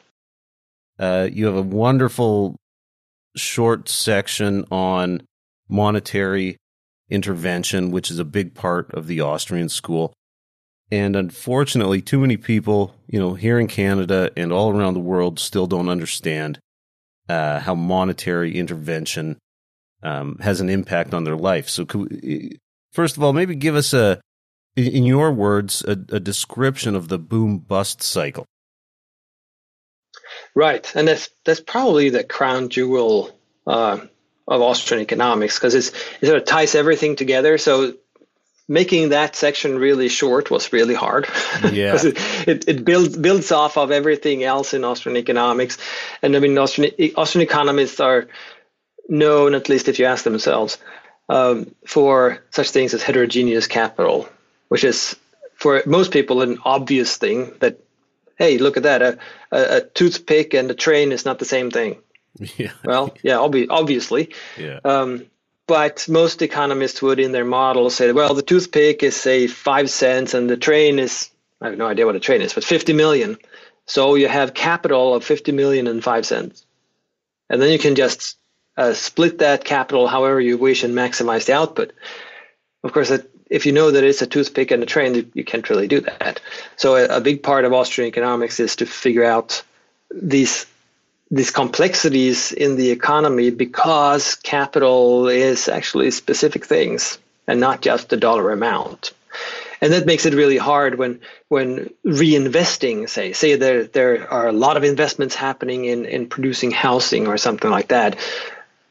[0.97, 2.55] Uh, you have a wonderful
[3.35, 5.21] short section on
[5.67, 6.57] monetary
[7.09, 10.13] intervention, which is a big part of the Austrian school.
[10.91, 15.39] And unfortunately, too many people, you know, here in Canada and all around the world
[15.39, 16.59] still don't understand
[17.29, 19.37] uh, how monetary intervention
[20.03, 21.69] um, has an impact on their life.
[21.69, 22.59] So, we,
[22.91, 24.21] first of all, maybe give us a,
[24.75, 28.45] in your words, a, a description of the boom bust cycle.
[30.53, 33.99] Right, and that's that's probably the crown jewel uh,
[34.47, 35.89] of Austrian economics because it's
[36.21, 37.57] it sort of ties everything together.
[37.57, 37.95] So
[38.67, 41.27] making that section really short was really hard.
[41.71, 45.77] Yeah, it, it, it builds builds off of everything else in Austrian economics,
[46.21, 48.27] and I mean Austrian Austrian economists are
[49.09, 50.77] known, at least if you ask themselves,
[51.29, 54.27] um, for such things as heterogeneous capital,
[54.69, 55.15] which is
[55.55, 57.79] for most people an obvious thing that
[58.37, 59.17] hey, look at that, a,
[59.51, 61.97] a, a toothpick and a train is not the same thing.
[62.57, 62.73] Yeah.
[62.83, 64.33] Well, yeah, obvi- obviously.
[64.57, 64.81] Yeah.
[64.83, 65.25] Um,
[65.67, 70.33] but most economists would, in their model, say, well, the toothpick is say five cents,
[70.33, 71.29] and the train is
[71.61, 73.37] I have no idea what a train is, but 50 million.
[73.85, 76.65] So you have capital of 50 million and five cents,
[77.49, 78.37] and then you can just
[78.77, 81.93] uh, split that capital however you wish and maximize the output.
[82.83, 83.11] Of course,
[83.49, 86.41] if you know that it's a toothpick and a train, you can't really do that.
[86.75, 89.63] So a, a big part of Austrian economics is to figure out
[90.11, 90.65] these
[91.35, 98.15] these complexities in the economy because capital is actually specific things and not just the
[98.15, 99.11] dollar amount.
[99.81, 101.19] And that makes it really hard when
[101.49, 106.71] when reinvesting, say, say there there are a lot of investments happening in, in producing
[106.71, 108.17] housing or something like that,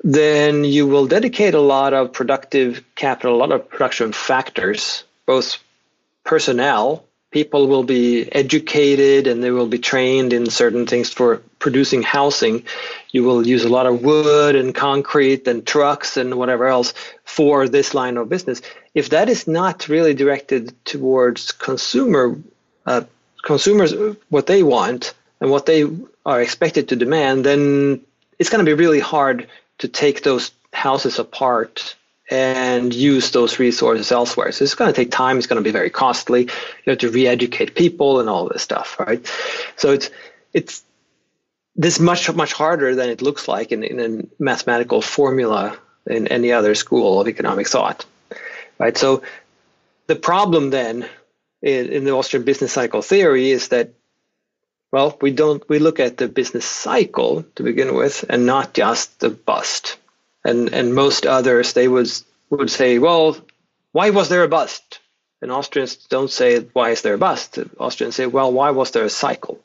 [0.03, 5.57] then you will dedicate a lot of productive capital, a lot of production factors, both
[6.25, 12.01] personnel people will be educated and they will be trained in certain things for producing
[12.01, 12.63] housing.
[13.11, 16.95] You will use a lot of wood and concrete and trucks and whatever else
[17.25, 18.63] for this line of business.
[18.95, 22.39] If that is not really directed towards consumer
[22.87, 23.03] uh,
[23.43, 23.93] consumers,
[24.29, 25.91] what they want and what they
[26.25, 28.01] are expected to demand, then
[28.39, 31.97] it's going to be really hard to take those houses apart
[32.31, 34.51] and use those resources elsewhere.
[34.53, 35.37] So it's going to take time.
[35.37, 36.45] It's going to be very costly.
[36.45, 39.31] You have to re-educate people and all this stuff, right?
[39.77, 40.11] So it's
[40.53, 40.83] it's
[41.77, 46.53] this much much harder than it looks like in, in a mathematical formula in any
[46.53, 48.07] other school of economic thought,
[48.79, 48.97] right?
[48.97, 49.23] So
[50.07, 51.09] the problem then
[51.63, 53.91] in, in the Austrian business cycle theory is that
[54.93, 59.19] well, we don't we look at the business cycle to begin with and not just
[59.19, 59.97] the bust
[60.45, 62.11] and and most others they would
[62.51, 63.37] would say, well,
[63.93, 65.01] why was there a bust?
[65.43, 67.59] And Austrians don't say why is there a bust.
[67.79, 69.59] Austrians say, well, why was there a cycle?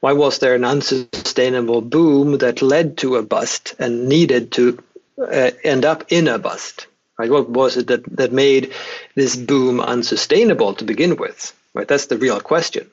[0.00, 4.82] Why was there an unsustainable boom that led to a bust and needed to
[5.18, 6.86] uh, end up in a bust?
[7.18, 7.30] Right?
[7.30, 8.72] What was it that, that made
[9.14, 11.54] this boom unsustainable to begin with?
[11.72, 11.88] Right?
[11.88, 12.90] That's the real question.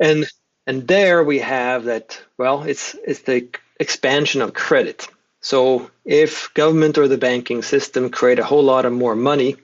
[0.00, 0.26] And
[0.66, 2.20] and there we have that.
[2.36, 3.48] Well, it's it's the
[3.80, 5.06] expansion of credit.
[5.40, 9.56] So if government or the banking system create a whole lot of more money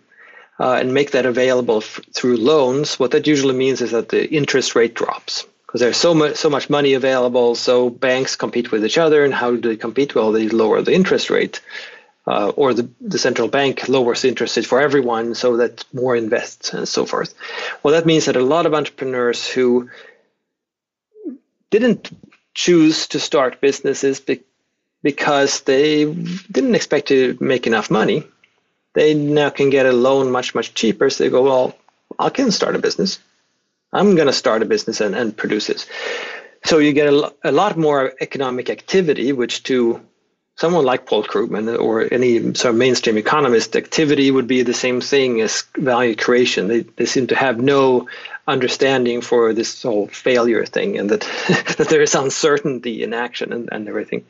[0.61, 4.31] uh, and make that available f- through loans, what that usually means is that the
[4.31, 7.57] interest rate drops because there's so much so much money available.
[7.57, 10.15] So banks compete with each other, and how do they compete?
[10.15, 11.61] Well, they lower the interest rate.
[12.27, 16.17] Uh, or the, the central bank lowers the interest rate for everyone so that more
[16.17, 17.35] invests and so forth.
[17.83, 19.91] Well, that means that a lot of entrepreneurs who
[21.69, 22.09] didn't
[22.55, 24.41] choose to start businesses be-
[25.05, 26.07] because they
[26.51, 28.25] didn't expect to make enough money.
[28.95, 31.11] They now can get a loan much, much cheaper.
[31.11, 31.77] So they go, well,
[32.19, 33.19] I can start a business.
[33.93, 35.87] I'm going to start a business and, and produce this.
[36.64, 40.01] So you get a, a lot more economic activity, which to
[40.57, 45.03] someone like Paul Krugman or any sort of mainstream economist, activity would be the same
[45.03, 46.69] thing as value creation.
[46.69, 48.09] They, they seem to have no
[48.47, 51.21] understanding for this whole failure thing and that,
[51.79, 54.25] that there is uncertainty in action and, and everything.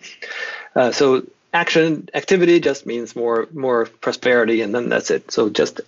[0.75, 5.31] Uh, so action activity just means more more prosperity, and then that's it.
[5.31, 5.81] So just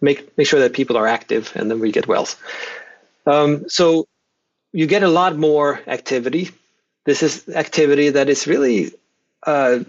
[0.00, 2.40] make make sure that people are active, and then we get wealth.
[3.26, 4.06] Um, so
[4.72, 6.50] you get a lot more activity.
[7.06, 8.92] This is activity that is really
[9.46, 9.80] uh,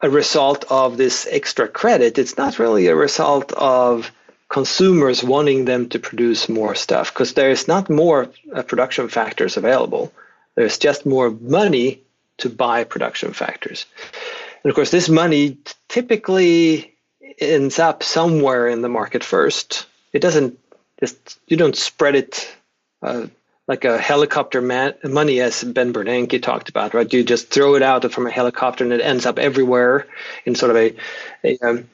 [0.00, 2.18] a result of this extra credit.
[2.18, 4.10] It's not really a result of
[4.52, 9.56] consumers wanting them to produce more stuff because there is not more uh, production factors
[9.56, 10.12] available.
[10.56, 12.02] There's just more money
[12.36, 13.86] to buy production factors.
[14.62, 15.56] And of course, this money
[15.88, 16.94] typically
[17.38, 19.86] ends up somewhere in the market first.
[20.12, 20.58] It doesn't
[21.00, 22.54] just, you don't spread it
[23.00, 23.28] uh,
[23.66, 27.10] like a helicopter man- money, as Ben Bernanke talked about, right?
[27.10, 30.06] You just throw it out from a helicopter and it ends up everywhere
[30.44, 30.94] in sort of a,
[31.42, 31.88] a um,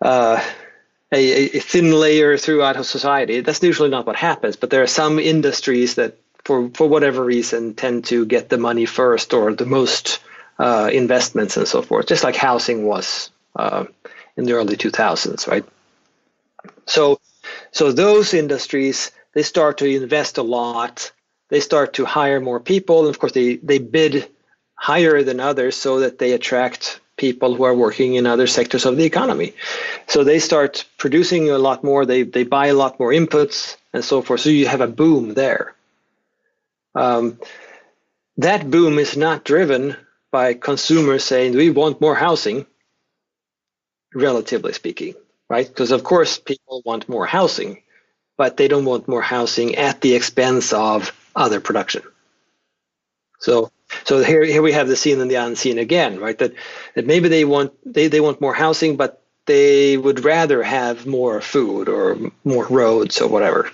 [0.00, 0.42] uh,
[1.14, 3.40] a, a, thin layer throughout society.
[3.40, 7.74] That's usually not what happens, but there are some industries that, for for whatever reason,
[7.74, 10.20] tend to get the money first or the most
[10.58, 12.06] uh, investments and so forth.
[12.06, 13.84] Just like housing was uh,
[14.36, 15.64] in the early 2000s, right?
[16.86, 17.20] So,
[17.72, 21.12] so those industries they start to invest a lot.
[21.50, 24.30] They start to hire more people, and of course, they they bid
[24.74, 28.96] higher than others so that they attract people who are working in other sectors of
[28.96, 29.54] the economy.
[30.06, 34.04] So they start producing a lot more, they, they buy a lot more inputs and
[34.04, 34.40] so forth.
[34.40, 35.74] So you have a boom there.
[36.94, 37.38] Um,
[38.38, 39.96] that boom is not driven
[40.32, 42.66] by consumers saying, we want more housing,
[44.12, 45.14] relatively speaking,
[45.48, 45.66] right?
[45.66, 47.82] Because, of course, people want more housing,
[48.36, 52.02] but they don't want more housing at the expense of other production.
[53.38, 53.70] So
[54.04, 56.36] so here, here we have the seen and the unseen again, right?
[56.38, 56.54] That
[56.94, 61.40] that maybe they want they, they want more housing, but they would rather have more
[61.40, 63.70] food or more roads or whatever.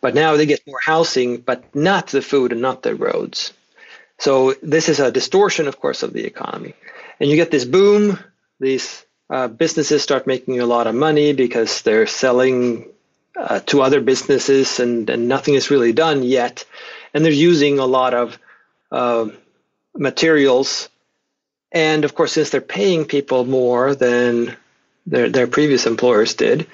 [0.00, 3.52] But now they get more housing, but not the food and not the roads.
[4.18, 6.74] So this is a distortion, of course, of the economy.
[7.20, 8.18] And you get this boom.
[8.60, 12.86] These uh, businesses start making a lot of money because they're selling
[13.36, 16.64] uh, to other businesses, and, and nothing is really done yet.
[17.14, 18.38] And they're using a lot of
[18.90, 19.28] uh,
[19.94, 20.88] materials.
[21.72, 24.56] And of course, since they're paying people more than
[25.06, 26.66] their, their previous employers did,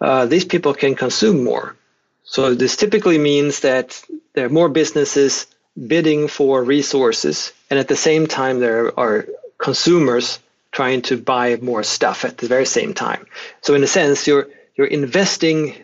[0.00, 1.76] uh, these people can consume more.
[2.24, 4.02] So this typically means that
[4.34, 5.46] there are more businesses
[5.86, 9.26] bidding for resources, and at the same time, there are
[9.58, 10.38] consumers
[10.70, 13.26] trying to buy more stuff at the very same time.
[13.60, 15.74] So in a sense, you're you're investing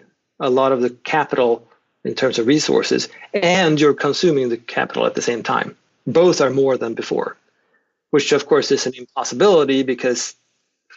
[0.40, 1.67] a lot of the capital
[2.08, 5.76] in terms of resources, and you're consuming the capital at the same time.
[6.06, 7.36] Both are more than before,
[8.10, 10.34] which of course is an impossibility because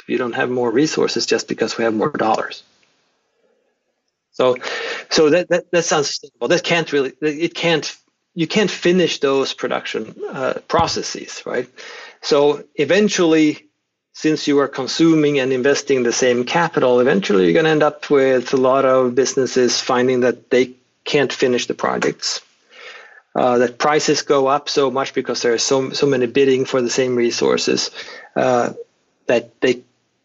[0.07, 2.63] you don't have more resources just because we have more dollars.
[4.31, 4.55] So,
[5.09, 6.47] so that that, sounds sustainable.
[6.47, 7.93] That can't really it can't
[8.33, 11.67] you can't finish those production uh, processes, right?
[12.21, 13.67] So eventually,
[14.13, 18.09] since you are consuming and investing the same capital, eventually you're going to end up
[18.09, 22.41] with a lot of businesses finding that they can't finish the projects.
[23.33, 26.81] Uh, that prices go up so much because there are so so many bidding for
[26.81, 27.89] the same resources
[28.35, 28.73] uh,
[29.27, 29.83] that they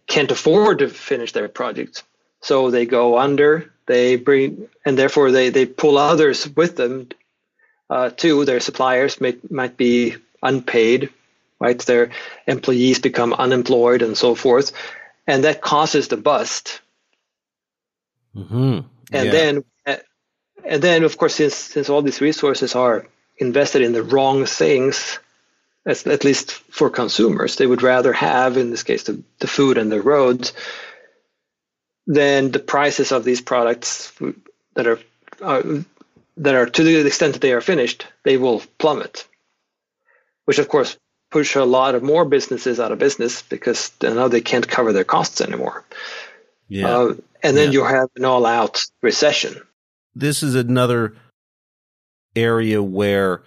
[0.08, 2.02] can't afford to finish their projects.
[2.40, 3.72] So they go under.
[3.86, 7.08] They bring and therefore they they pull others with them
[7.88, 8.44] uh, too.
[8.44, 11.10] Their suppliers may, might be unpaid,
[11.60, 11.78] right?
[11.78, 12.10] Their
[12.46, 14.72] employees become unemployed and so forth,
[15.28, 16.80] and that causes the bust.
[18.34, 18.80] Mm-hmm.
[19.12, 19.30] And yeah.
[19.30, 19.64] then
[20.66, 23.06] and then of course since since all these resources are
[23.38, 25.18] invested in the wrong things
[25.86, 29.78] at, at least for consumers they would rather have in this case the, the food
[29.78, 30.52] and the roads
[32.06, 34.12] then the prices of these products
[34.74, 34.98] that are
[35.40, 35.62] uh,
[36.36, 39.26] that are to the extent that they are finished they will plummet
[40.44, 40.98] which of course
[41.30, 45.04] push a lot of more businesses out of business because now they can't cover their
[45.04, 45.84] costs anymore
[46.68, 46.88] yeah.
[46.88, 47.78] Uh, and then yeah.
[47.78, 49.60] you have an all out recession
[50.16, 51.14] this is another
[52.34, 53.44] area where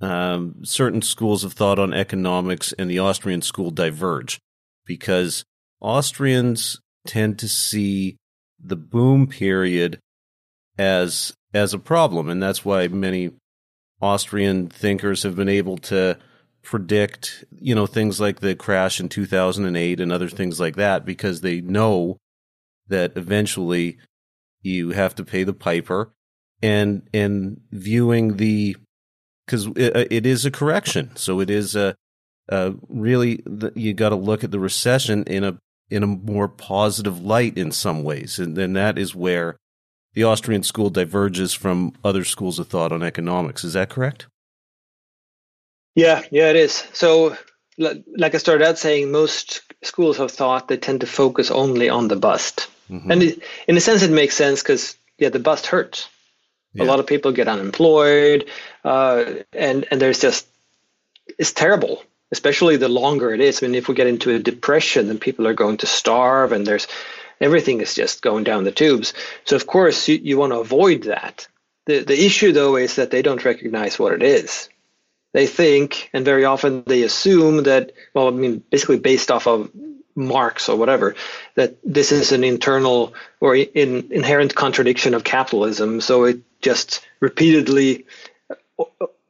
[0.00, 4.40] um, certain schools of thought on economics and the Austrian school diverge
[4.86, 5.44] because
[5.80, 8.16] Austrians tend to see
[8.58, 9.98] the boom period
[10.78, 13.30] as as a problem, and that's why many
[14.00, 16.18] Austrian thinkers have been able to
[16.62, 21.40] predict, you know, things like the crash in 2008 and other things like that because
[21.40, 22.16] they know
[22.88, 23.98] that eventually
[24.62, 26.12] you have to pay the piper
[26.62, 28.76] and and viewing the
[29.46, 31.10] because it, uh, it is a correction.
[31.16, 31.94] So it is a,
[32.48, 33.42] a really
[33.74, 35.58] you got to look at the recession in a
[35.90, 38.38] in a more positive light in some ways.
[38.38, 39.56] And then that is where
[40.14, 43.64] the austrian school diverges from other schools of thought on economics.
[43.64, 44.26] Is that correct?
[45.94, 46.84] Yeah yeah it is.
[46.92, 47.36] So
[47.78, 52.08] like i started out saying most schools of thought they tend to focus only on
[52.08, 53.10] the bust Mm-hmm.
[53.10, 56.08] And it, in a sense, it makes sense because yeah, the bust hurts.
[56.74, 56.84] Yeah.
[56.84, 58.46] A lot of people get unemployed,
[58.84, 60.46] uh, and and there's just
[61.38, 63.62] it's terrible, especially the longer it is.
[63.62, 66.66] I mean, if we get into a depression, then people are going to starve, and
[66.66, 66.86] there's
[67.40, 69.14] everything is just going down the tubes.
[69.44, 71.48] So of course you, you want to avoid that.
[71.86, 74.68] The the issue though is that they don't recognize what it is.
[75.32, 79.70] They think, and very often they assume that, well, I mean, basically based off of
[80.18, 81.14] Marx or whatever,
[81.54, 86.00] that this is an internal or in, inherent contradiction of capitalism.
[86.00, 88.04] So it just repeatedly
[88.78, 88.84] uh,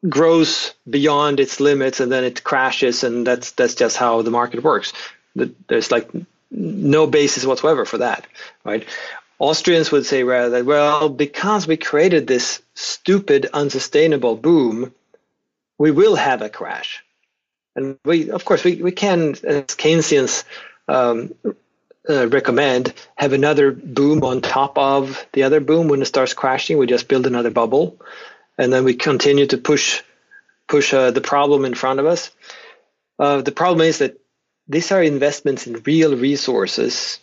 [0.09, 4.63] grows beyond its limits and then it crashes, and that's that's just how the market
[4.63, 4.93] works.
[5.69, 6.11] There's like
[6.51, 8.27] no basis whatsoever for that,
[8.65, 8.87] right?
[9.39, 14.95] Austrians would say rather that well, because we created this stupid, unsustainable boom,
[15.77, 17.05] we will have a crash,
[17.77, 20.45] and we, of course, we we can as Keynesians
[20.89, 21.35] um,
[22.09, 26.79] uh, recommend have another boom on top of the other boom when it starts crashing.
[26.79, 28.01] We just build another bubble,
[28.57, 30.03] and then we continue to push
[30.67, 32.31] push uh, the problem in front of us.
[33.19, 34.19] Uh, the problem is that
[34.69, 37.19] these are investments in real resources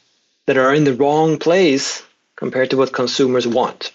[0.45, 2.03] that are in the wrong place
[2.35, 3.91] compared to what consumers want.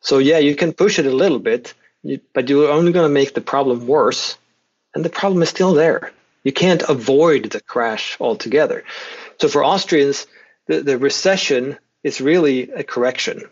[0.00, 1.74] So yeah, you can push it a little bit,
[2.32, 4.38] but you're only going to make the problem worse,
[4.94, 6.12] and the problem is still there.
[6.46, 8.84] You can't avoid the crash altogether.
[9.40, 10.28] So for Austrians,
[10.68, 13.42] the, the recession is really a correction.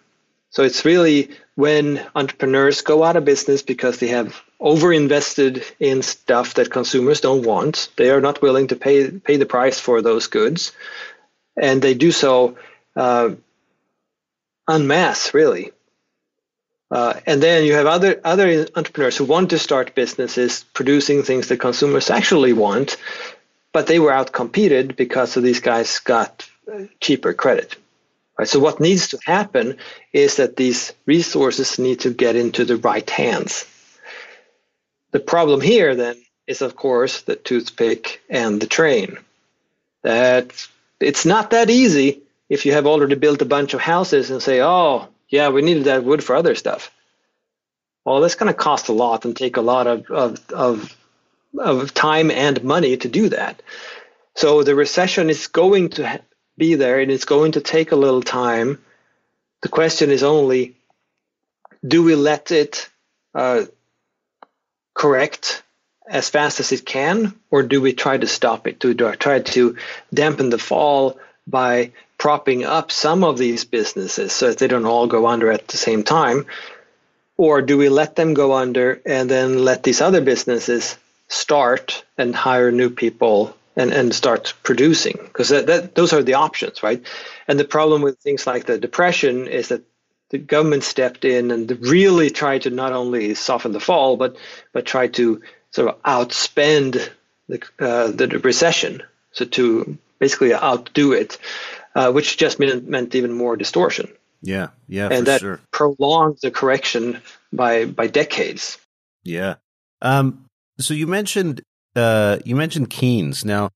[0.51, 6.55] So it's really when entrepreneurs go out of business because they have overinvested in stuff
[6.55, 7.89] that consumers don't want.
[7.97, 10.71] They are not willing to pay pay the price for those goods,
[11.61, 12.57] and they do so
[12.95, 13.31] uh,
[14.71, 15.73] en masse, really.
[16.95, 21.49] Uh, and then you have other other entrepreneurs who want to start businesses producing things
[21.49, 22.97] that consumers actually want,
[23.73, 26.49] but they were outcompeted because of these guys got
[27.01, 27.75] cheaper credit.
[28.39, 28.47] Right.
[28.47, 29.79] So what needs to happen
[30.13, 33.65] is that these resources need to get into the right hands.
[35.11, 36.15] The problem here then
[36.47, 39.19] is of course the toothpick and the train.
[40.03, 40.53] That
[41.01, 44.63] it's not that easy if you have already built a bunch of houses and say,
[44.63, 46.93] oh, yeah, we needed that wood for other stuff.
[48.05, 50.97] Well, that's going to cost a lot and take a lot of, of, of,
[51.59, 53.61] of time and money to do that.
[54.37, 56.23] So the recession is going to
[56.57, 58.79] be there and it's going to take a little time.
[59.63, 60.77] The question is only
[61.85, 62.89] do we let it
[63.35, 63.65] uh,
[64.95, 65.65] correct
[66.09, 68.79] as fast as it can, or do we try to stop it?
[68.79, 69.77] Do we try to
[70.13, 75.07] dampen the fall by propping up some of these businesses so that they don't all
[75.07, 76.47] go under at the same time?
[77.37, 80.97] Or do we let them go under and then let these other businesses
[81.29, 85.19] start and hire new people and, and start producing?
[85.23, 87.03] Because that, that, those are the options, right?
[87.49, 89.83] And the problem with things like the depression is that
[90.31, 94.37] the government stepped in and really tried to not only soften the fall, but
[94.73, 97.09] but try to sort of outspend
[97.49, 101.39] the uh, the recession, so to basically outdo it,
[101.95, 104.09] uh, which just meant, meant even more distortion.
[104.41, 105.61] Yeah, yeah, and that sure.
[105.71, 107.21] prolonged the correction
[107.53, 108.79] by by decades.
[109.23, 109.55] Yeah.
[110.03, 110.47] Um.
[110.79, 111.63] So you mentioned
[111.97, 113.45] uh you mentioned Keynes.
[113.45, 113.71] Now,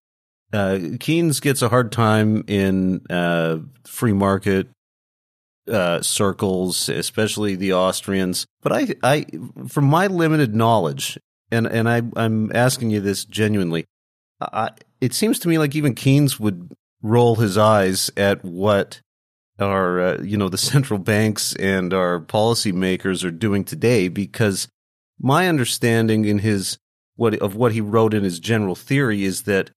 [0.53, 4.69] uh, Keynes gets a hard time in uh free market
[5.71, 8.47] uh circles, especially the Austrians.
[8.63, 9.27] But I I
[9.69, 11.19] from my limited knowledge,
[11.51, 13.85] and and I I'm asking you this genuinely.
[14.41, 14.71] I,
[15.01, 16.73] it seems to me like even Keynes would
[17.03, 19.01] roll his eyes at what
[19.59, 24.69] our uh, you know the central banks and our policymakers are doing today because
[25.21, 26.79] my understanding in his
[27.17, 29.71] what of what he wrote in his general theory is that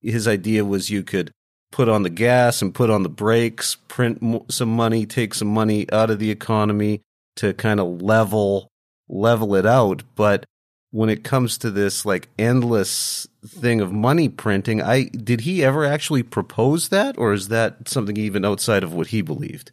[0.00, 1.30] his idea was you could
[1.70, 5.90] put on the gas and put on the brakes, print some money, take some money
[5.92, 7.00] out of the economy
[7.36, 8.68] to kind of level
[9.08, 10.44] level it out, but
[10.92, 15.84] when it comes to this like endless thing of money printing, I did he ever
[15.84, 19.72] actually propose that, or is that something even outside of what he believed?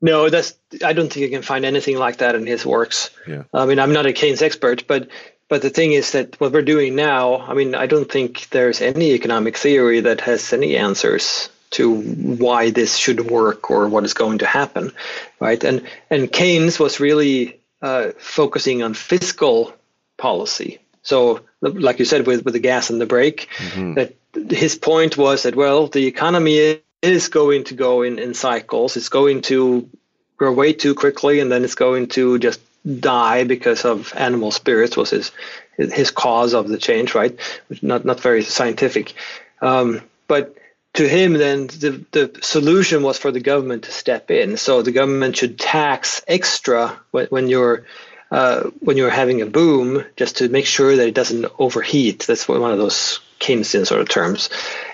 [0.00, 0.54] No, that's.
[0.84, 3.10] I don't think you can find anything like that in his works.
[3.26, 3.44] Yeah.
[3.54, 5.08] I mean, I'm not a Keynes expert, but
[5.48, 7.38] but the thing is that what we're doing now.
[7.38, 12.70] I mean, I don't think there's any economic theory that has any answers to why
[12.70, 14.92] this should work or what is going to happen,
[15.40, 15.62] right?
[15.62, 19.72] And and Keynes was really uh, focusing on fiscal
[20.16, 20.78] policy.
[21.02, 23.94] So, like you said, with, with the gas and the brake, mm-hmm.
[23.94, 24.14] that
[24.50, 28.96] his point was that well, the economy is going to go in, in cycles.
[28.96, 29.88] It's going to
[30.36, 32.60] grow way too quickly, and then it's going to just
[33.00, 35.32] die because of animal spirits was his
[35.76, 37.38] his cause of the change, right?
[37.82, 39.14] Not not very scientific,
[39.60, 40.57] um, but
[40.98, 44.56] to him, then the, the solution was for the government to step in.
[44.56, 47.86] So the government should tax extra when, when you're
[48.30, 52.26] uh, when you're having a boom, just to make sure that it doesn't overheat.
[52.26, 54.50] That's one of those Keynesian sort of terms.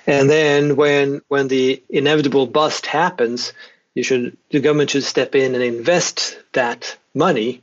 [0.07, 3.55] And then when when the inevitable bust happens,
[3.95, 7.63] you should the government should step in and invest that money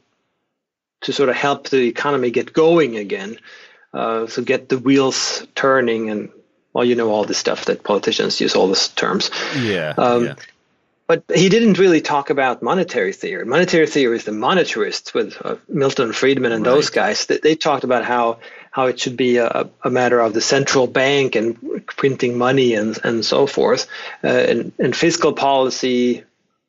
[1.02, 3.38] to sort of help the economy get going again,
[3.94, 6.30] uh, so get the wheels turning and
[6.74, 9.30] well, you know all this stuff that politicians use all these terms.
[9.58, 9.94] Yeah.
[9.98, 10.36] Um, yeah.
[11.08, 13.44] But he didn't really talk about monetary theory.
[13.46, 16.72] Monetary theory is the monetarists with uh, Milton Friedman and right.
[16.72, 17.26] those guys.
[17.26, 20.88] They, they, talked about how how it should be a, a, matter of the central
[20.88, 23.88] bank and printing money and and so forth.
[24.24, 26.24] Uh, and, and fiscal policy,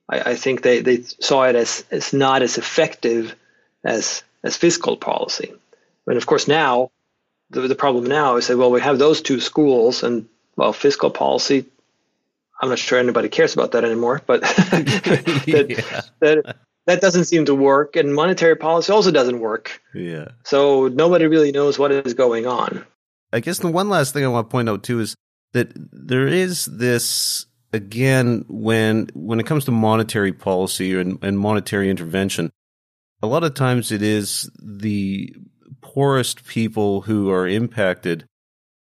[0.08, 3.36] I, I think they, they saw it as, as not as effective
[3.84, 5.52] as as fiscal policy.
[6.08, 6.90] And of course now
[7.52, 10.26] the, the problem now is that well we have those two schools and
[10.56, 11.64] well fiscal policy
[12.60, 16.00] i'm not sure anybody cares about that anymore but that, yeah.
[16.20, 17.96] that that doesn't seem to work.
[17.96, 19.80] And monetary policy also doesn't work.
[19.94, 20.28] Yeah.
[20.44, 22.84] So nobody really knows what is going on.
[23.32, 25.16] I guess the one last thing i want to point out too is
[25.54, 31.88] that there is this again when when it comes to monetary policy and, and monetary
[31.88, 32.50] intervention
[33.22, 35.34] a lot of times it is the
[35.92, 38.24] poorest people who are impacted,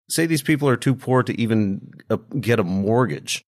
[0.09, 3.45] say these people are too poor to even uh, get a mortgage,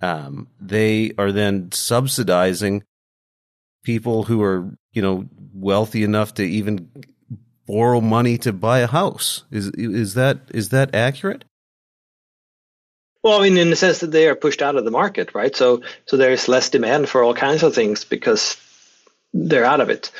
[0.00, 2.84] um, they are then subsidizing
[3.82, 6.90] people who are, you know, wealthy enough to even
[7.66, 9.44] borrow money to buy a house.
[9.50, 11.44] Is is that is that accurate?
[13.22, 15.54] Well, I mean, in the sense that they are pushed out of the market, right?
[15.54, 18.56] So, so there's less demand for all kinds of things because
[19.34, 20.12] they're out of it.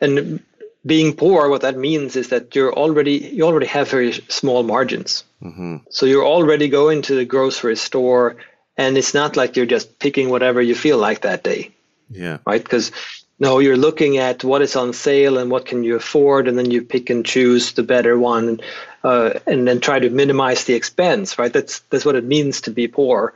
[0.00, 0.42] And
[0.88, 5.24] being poor, what that means is that you're already you already have very small margins.
[5.42, 5.76] Mm-hmm.
[5.90, 8.36] So you're already going to the grocery store,
[8.76, 11.70] and it's not like you're just picking whatever you feel like that day.
[12.10, 12.38] Yeah.
[12.44, 12.62] Right.
[12.62, 12.90] Because
[13.38, 16.70] no, you're looking at what is on sale and what can you afford, and then
[16.70, 18.60] you pick and choose the better one,
[19.04, 21.38] uh, and then try to minimize the expense.
[21.38, 21.52] Right.
[21.52, 23.34] That's that's what it means to be poor.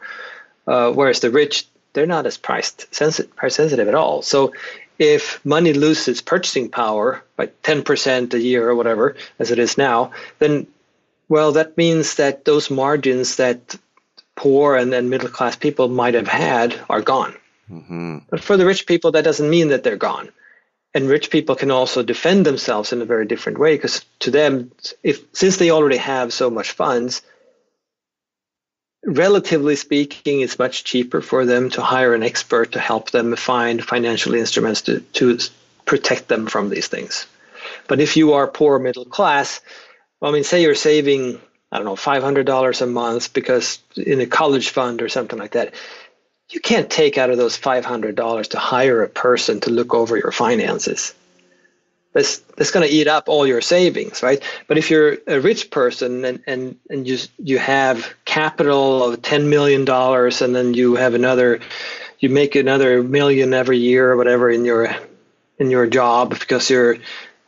[0.66, 4.22] Uh, whereas the rich, they're not as price sensitive, price sensitive at all.
[4.22, 4.52] So
[5.02, 10.12] if money loses purchasing power by 10% a year or whatever, as it is now,
[10.38, 10.68] then,
[11.28, 13.74] well, that means that those margins that
[14.36, 17.34] poor and, then middle class people might have had are gone.
[17.68, 18.18] Mm-hmm.
[18.30, 20.30] But for the rich people, that doesn't mean that they're gone.
[20.94, 24.70] And rich people can also defend themselves in a very different way because to them,
[25.02, 27.22] if since they already have so much funds,
[29.04, 33.84] relatively speaking, it's much cheaper for them to hire an expert to help them find
[33.84, 35.38] financial instruments to, to
[35.84, 37.26] protect them from these things.
[37.88, 39.60] But if you are poor middle class,
[40.20, 41.40] I mean, say you're saving,
[41.70, 45.74] I don't know, $500 a month because in a college fund or something like that,
[46.50, 50.32] you can't take out of those $500 to hire a person to look over your
[50.32, 51.14] finances
[52.12, 55.70] that's that's going to eat up all your savings right but if you're a rich
[55.70, 60.94] person and and and you you have capital of 10 million dollars and then you
[60.94, 61.60] have another
[62.18, 64.94] you make another million every year or whatever in your
[65.58, 66.96] in your job because you're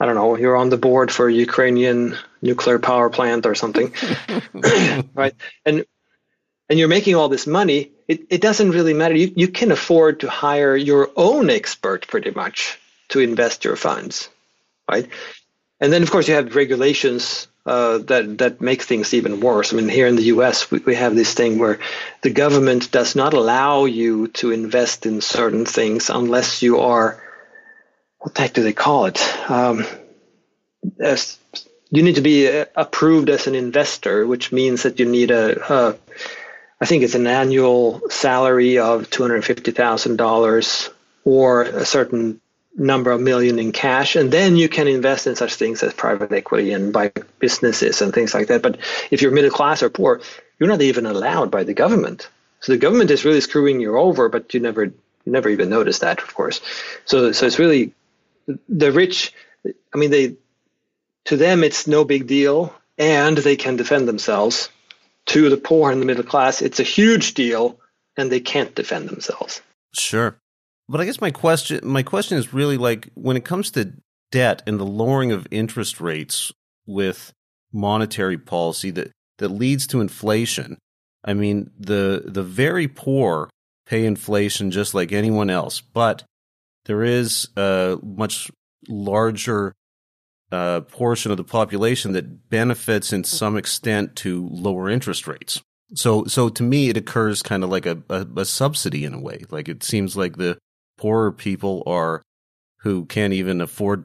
[0.01, 3.95] I don't know, you're on the board for a Ukrainian nuclear power plant or something.
[5.15, 5.35] right?
[5.65, 5.85] And
[6.69, 9.15] and you're making all this money, it, it doesn't really matter.
[9.15, 12.79] You you can afford to hire your own expert pretty much
[13.11, 14.29] to invest your funds
[14.91, 15.09] right?
[15.81, 19.73] And then, of course, you have regulations uh, that that make things even worse.
[19.73, 21.79] I mean, here in the U.S., we, we have this thing where
[22.23, 27.23] the government does not allow you to invest in certain things unless you are
[28.19, 29.21] what the heck do they call it?
[29.51, 29.85] Um,
[30.99, 31.39] as,
[31.91, 35.97] you need to be uh, approved as an investor, which means that you need a,
[36.81, 40.91] I think it's an annual salary of two hundred fifty thousand dollars
[41.25, 42.41] or a certain
[42.77, 46.33] number of million in cash and then you can invest in such things as private
[46.33, 48.63] equity and buy businesses and things like that.
[48.63, 48.79] But
[49.11, 50.21] if you're middle class or poor
[50.59, 52.29] you're not even allowed by the government.
[52.61, 54.93] So the government is really screwing you over but you never you
[55.33, 56.61] never even notice that of course.
[57.05, 57.93] So so it's really
[58.69, 59.33] the rich
[59.95, 60.37] i mean they
[61.25, 64.69] to them it's no big deal and they can defend themselves.
[65.27, 67.79] To the poor and the middle class it's a huge deal
[68.17, 69.63] and they can't defend themselves.
[69.93, 70.37] Sure
[70.89, 73.93] but I guess my question my question is really like when it comes to
[74.31, 76.53] debt and the lowering of interest rates
[76.87, 77.33] with
[77.73, 80.79] monetary policy that that leads to inflation.
[81.25, 83.51] I mean, the the very poor
[83.87, 86.25] pay inflation just like anyone else, but
[86.87, 88.51] there is a much
[88.89, 89.73] larger
[90.53, 95.63] uh, portion of the population that benefits in some extent to lower interest rates.
[95.95, 99.21] So, so to me, it occurs kind of like a, a, a subsidy in a
[99.21, 99.45] way.
[99.51, 100.59] Like it seems like the
[100.97, 102.23] poorer people are
[102.81, 104.05] who can't even afford,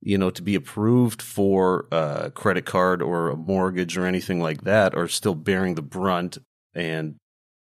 [0.00, 4.62] you know, to be approved for a credit card or a mortgage or anything like
[4.62, 6.38] that are still bearing the brunt.
[6.74, 7.16] And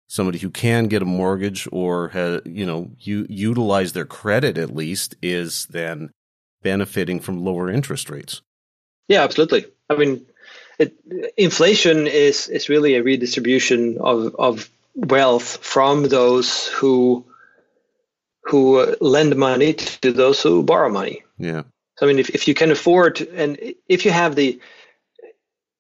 [0.07, 5.15] somebody who can get a mortgage or has, you know, utilize their credit at least
[5.21, 6.09] is then
[6.61, 8.41] benefiting from lower interest rates.
[9.09, 9.65] Yeah, absolutely.
[9.89, 10.25] I mean,
[10.79, 10.93] it,
[11.37, 17.25] inflation is is really a redistribution of of wealth from those who
[18.43, 21.23] who uh, lend money to those who borrow money.
[21.37, 21.63] Yeah.
[21.97, 24.59] So I mean, if, if you can afford, and if you have the,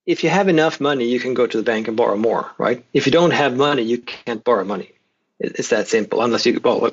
[0.05, 2.85] if you have enough money, you can go to the bank and borrow more, right?
[2.93, 4.91] If you don't have money, you can't borrow money.
[5.39, 6.21] It's that simple.
[6.21, 6.91] Unless you well,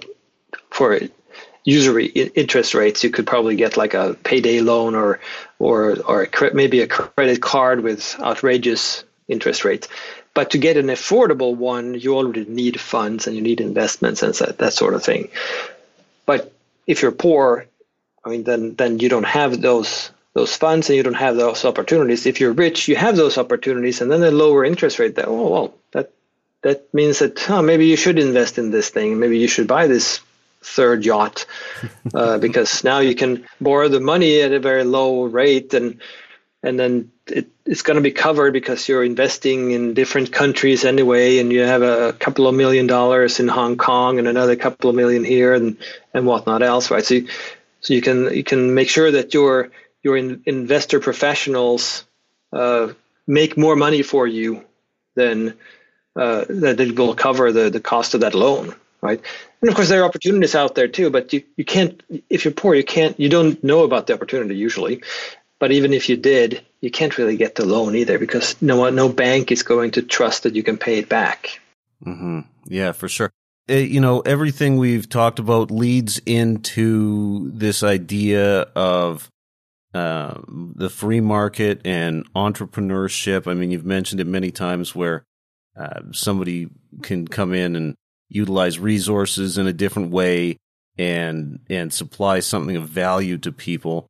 [0.70, 0.98] for
[1.64, 5.20] usury interest rates, you could probably get like a payday loan or
[5.58, 9.88] or or maybe a credit card with outrageous interest rates.
[10.32, 14.32] But to get an affordable one, you already need funds and you need investments and
[14.34, 15.28] that, that sort of thing.
[16.24, 16.52] But
[16.86, 17.66] if you're poor,
[18.24, 21.64] I mean, then then you don't have those those funds and you don't have those
[21.64, 22.26] opportunities.
[22.26, 25.16] If you're rich, you have those opportunities, and then a lower interest rate.
[25.16, 26.12] That oh well, that
[26.62, 29.18] that means that oh, maybe you should invest in this thing.
[29.18, 30.20] Maybe you should buy this
[30.62, 31.46] third yacht
[32.14, 36.00] uh, because now you can borrow the money at a very low rate and
[36.62, 37.10] and then
[37.70, 41.82] it's going to be covered because you're investing in different countries anyway and you have
[41.82, 45.76] a couple of million dollars in Hong Kong and another couple of million here and
[46.12, 47.28] and whatnot else right so you,
[47.80, 49.70] so you can you can make sure that your
[50.02, 52.04] your in, investor professionals
[52.52, 52.88] uh,
[53.28, 54.64] make more money for you
[55.14, 55.54] than
[56.16, 59.22] uh, that it will cover the the cost of that loan right?
[59.62, 62.52] And of course, there are opportunities out there too, but you, you can't, if you're
[62.52, 65.02] poor, you can't, you don't know about the opportunity usually.
[65.58, 69.08] But even if you did, you can't really get the loan either because no no
[69.08, 71.60] bank is going to trust that you can pay it back.
[72.04, 72.40] Mm-hmm.
[72.66, 73.30] Yeah, for sure.
[73.68, 79.28] Uh, you know, everything we've talked about leads into this idea of
[79.94, 83.46] uh, the free market and entrepreneurship.
[83.46, 85.24] I mean, you've mentioned it many times where
[85.76, 86.68] uh, somebody
[87.02, 87.94] can come in and
[88.28, 90.56] utilize resources in a different way
[90.98, 94.06] and and supply something of value to people.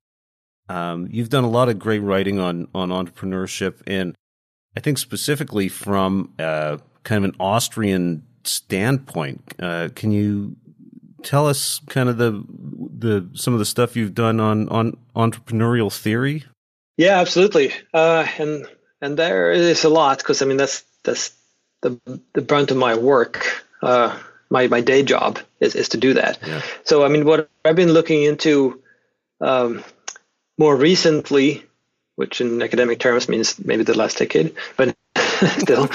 [0.70, 4.14] Um, you've done a lot of great writing on on entrepreneurship, and
[4.76, 9.42] I think specifically from uh, kind of an Austrian standpoint.
[9.58, 10.56] Uh, can you
[11.24, 12.44] tell us kind of the
[12.98, 16.44] the some of the stuff you've done on on entrepreneurial theory?
[16.96, 17.72] Yeah, absolutely.
[17.92, 18.64] Uh, and
[19.02, 21.32] and there is a lot because I mean that's that's
[21.82, 21.98] the
[22.34, 24.16] the brunt of my work uh,
[24.50, 26.38] my my day job is is to do that.
[26.46, 26.62] Yeah.
[26.84, 28.80] So I mean, what I've been looking into
[29.40, 29.82] um,
[30.60, 31.64] more recently,
[32.16, 34.94] which in academic terms means maybe the last decade, but
[35.58, 35.88] still,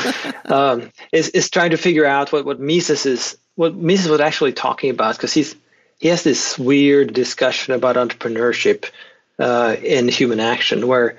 [0.46, 4.54] um, is is trying to figure out what what Mises is what Mises was actually
[4.54, 5.56] talking about because he's
[6.00, 8.90] he has this weird discussion about entrepreneurship
[9.38, 11.16] uh, in human action where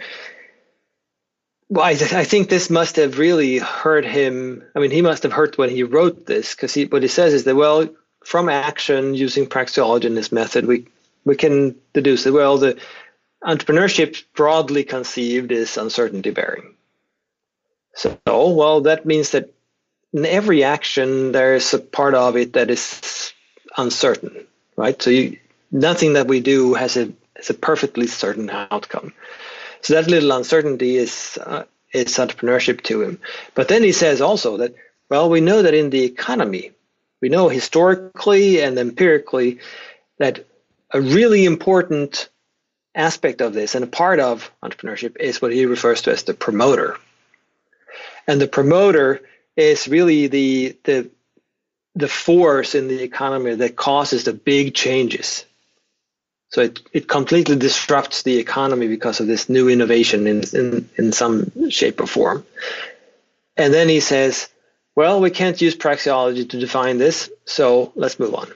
[1.69, 4.63] well, I, I, think this must have really hurt him.
[4.77, 7.35] I mean, he must have hurt when he wrote this because he, what he says
[7.35, 7.89] is that, well,
[8.25, 10.87] from action using praxeology in this method, we,
[11.25, 12.79] we can deduce that, well, the
[13.47, 16.75] entrepreneurship broadly conceived is uncertainty bearing.
[17.95, 19.53] So, well, that means that
[20.13, 23.33] in every action, there's a part of it that is
[23.77, 25.01] uncertain, right?
[25.01, 25.39] So you,
[25.71, 29.13] nothing that we do has a, has a perfectly certain outcome.
[29.81, 33.21] So that little uncertainty is uh, is entrepreneurship to him.
[33.55, 34.75] But then he says also that
[35.09, 36.73] well, we know that in the economy,
[37.21, 39.61] we know historically and empirically
[40.19, 40.45] that
[40.91, 42.29] a really important
[42.97, 46.35] aspect of this and a part of entrepreneurship is what he refers to as the
[46.35, 46.97] promoter.
[48.27, 49.23] And the promoter
[49.57, 51.11] is really the the
[51.95, 55.45] the force in the economy that causes the big changes
[56.51, 61.13] so it, it completely disrupts the economy because of this new innovation in, in, in
[61.13, 62.47] some shape or form.
[63.57, 64.49] And then he says,
[64.95, 68.51] well, we can't use praxeology to define this, so let's move on.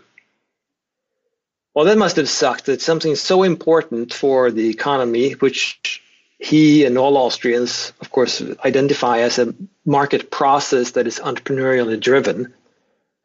[1.74, 6.02] Well, that must have sucked that something so important for the economy, which
[6.38, 9.54] he and all Austrians, of course, identify as a
[9.84, 12.54] market process that is entrepreneurially driven.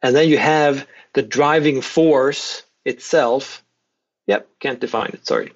[0.02, 3.64] And then you have the driving force itself
[4.26, 5.26] Yep, can't define it.
[5.26, 5.52] Sorry.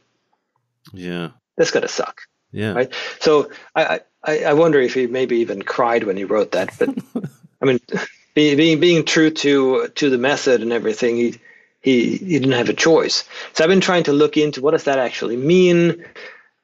[0.93, 1.31] Yeah.
[1.57, 2.23] That's gotta suck.
[2.53, 2.73] Yeah.
[2.73, 2.95] Right.
[3.21, 6.71] So I, I, I wonder if he maybe even cried when he wrote that.
[6.79, 6.91] But
[7.63, 7.81] I mean,
[8.35, 11.41] being being true to to the method and everything, he
[11.81, 13.25] he he didn't have a choice.
[13.55, 16.05] So I've been trying to look into what does that actually mean.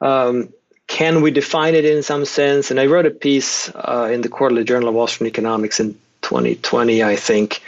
[0.00, 0.52] Um,
[0.86, 2.70] can we define it in some sense?
[2.70, 7.02] And I wrote a piece uh, in the Quarterly Journal of Austrian Economics in 2020,
[7.02, 7.60] I think,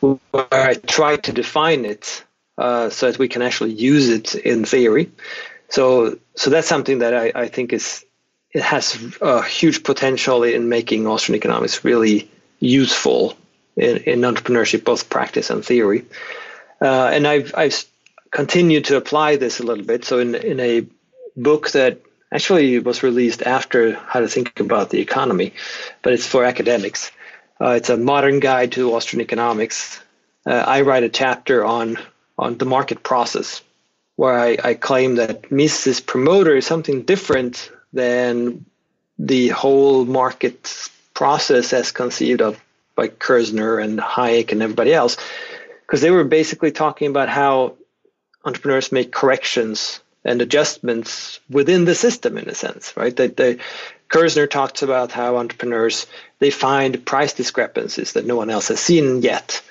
[0.00, 2.24] where I tried to define it
[2.56, 5.10] uh, so that we can actually use it in theory.
[5.68, 8.04] So, so that's something that I, I think is
[8.52, 12.30] it has a huge potential in making Austrian economics really
[12.60, 13.36] useful
[13.76, 16.04] in, in entrepreneurship, both practice and theory.
[16.84, 17.84] Uh, and I've I've
[18.30, 20.04] continued to apply this a little bit.
[20.04, 20.86] So in in a
[21.34, 21.98] book that
[22.30, 25.54] actually was released after How to Think About the Economy,
[26.02, 27.10] but it's for academics.
[27.60, 30.00] Uh, it's a modern guide to Austrian economics.
[30.44, 31.96] Uh, I write a chapter on
[32.36, 33.62] on the market process,
[34.16, 38.66] where I, I claim that Mises promoter is something different than
[39.18, 42.60] the whole market process as conceived of
[42.96, 45.16] by Kirzner and Hayek and everybody else,
[45.94, 47.76] because they were basically talking about how
[48.44, 53.14] entrepreneurs make corrections and adjustments within the system in a sense, right?
[53.14, 53.58] That they,
[54.08, 56.08] Kirzner talks about how entrepreneurs
[56.40, 59.62] they find price discrepancies that no one else has seen yet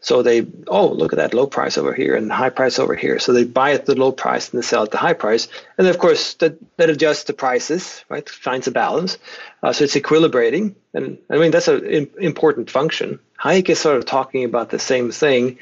[0.00, 3.18] so they, oh, look at that low price over here and high price over here.
[3.18, 5.48] So they buy at the low price and they sell at the high price.
[5.76, 8.28] And of course, that, that adjusts the prices, right?
[8.28, 9.18] Finds a balance.
[9.62, 10.76] Uh, so it's equilibrating.
[10.94, 13.18] And I mean, that's an important function.
[13.42, 15.58] Hayek is sort of talking about the same thing.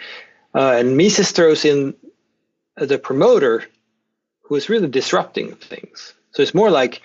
[0.55, 1.95] Uh, and Mises throws in
[2.77, 3.65] the promoter
[4.43, 6.13] who is really disrupting things.
[6.33, 7.01] So it's more like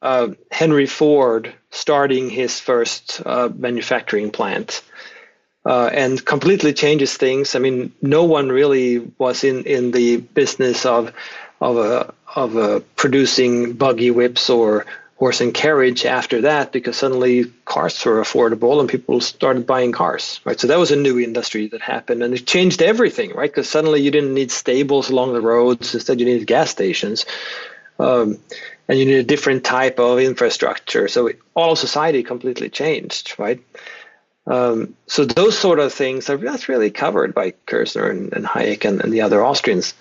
[0.00, 4.82] uh, Henry Ford starting his first uh, manufacturing plant
[5.64, 7.54] uh, and completely changes things.
[7.54, 11.12] I mean, no one really was in, in the business of
[11.60, 14.86] of a, of a producing buggy whips or
[15.16, 20.40] horse and carriage after that because suddenly cars were affordable and people started buying cars
[20.46, 20.58] right?
[20.58, 23.50] So that was a new industry that happened and it changed everything right?
[23.50, 25.92] Because suddenly you didn't need stables along the roads.
[25.92, 27.26] Instead you needed gas stations.
[27.98, 28.38] Um,
[28.88, 31.06] and you need a different type of infrastructure.
[31.06, 33.60] So it, all society completely changed right
[34.50, 38.84] um, so those sort of things are that's really covered by Kirzner and, and Hayek
[38.84, 39.94] and, and, the other Austrians.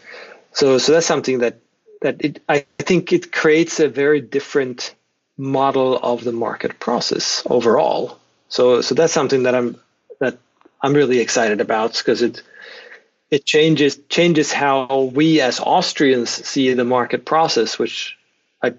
[0.53, 1.59] So so that's something that
[2.01, 4.95] that it, I think it creates a very different
[5.37, 8.17] model of the market process overall.
[8.47, 9.79] So so that's something that I'm
[10.19, 10.39] that
[10.81, 12.41] I'm really excited about because it
[13.29, 18.17] it changes changes how we as Austrians see the market process, which
[18.63, 18.73] I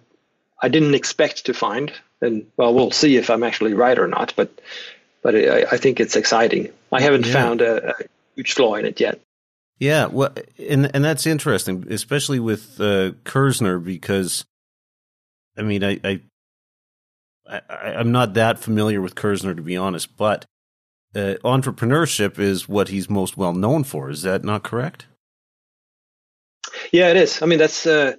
[0.61, 1.93] I didn't expect to find.
[2.21, 4.35] And well, we'll see if I'm actually right or not.
[4.35, 4.51] But
[5.23, 6.71] but I, I think it's exciting.
[6.93, 7.33] I haven't yeah.
[7.33, 7.95] found a, a,
[8.37, 9.21] huge flaw in it yet.
[9.79, 14.45] Yeah, well, and and that's interesting, especially with uh, Kirzner, because
[15.57, 16.21] I mean, I, I,
[17.49, 20.45] I am not that familiar with Kirzner to be honest, but
[21.15, 24.11] uh, entrepreneurship is what he's most well known for.
[24.11, 25.07] Is that not correct?
[26.93, 27.43] Yeah, it is.
[27.43, 28.15] I mean, that's uh,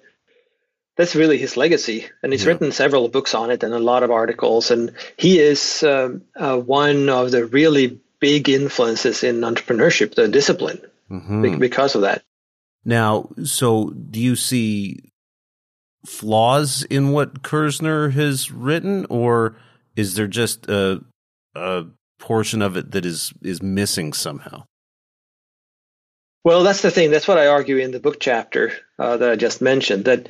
[1.01, 2.49] that's really his legacy, and he's yeah.
[2.49, 4.69] written several books on it and a lot of articles.
[4.69, 10.79] And he is um, uh, one of the really big influences in entrepreneurship, the discipline,
[11.09, 11.57] mm-hmm.
[11.57, 12.21] because of that.
[12.85, 15.11] Now, so do you see
[16.05, 19.55] flaws in what Kirzner has written, or
[19.95, 21.03] is there just a,
[21.55, 21.85] a
[22.19, 24.65] portion of it that is is missing somehow?
[26.43, 27.09] Well, that's the thing.
[27.09, 30.05] That's what I argue in the book chapter uh, that I just mentioned.
[30.05, 30.29] That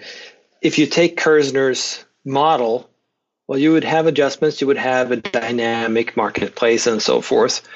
[0.61, 2.89] if you take Kirzner's model,
[3.47, 7.67] well, you would have adjustments, you would have a dynamic marketplace and so forth,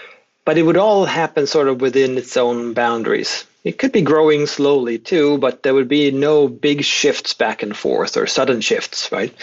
[0.45, 3.45] but it would all happen sort of within its own boundaries.
[3.63, 7.75] It could be growing slowly too, but there would be no big shifts back and
[7.75, 9.33] forth or sudden shifts, right?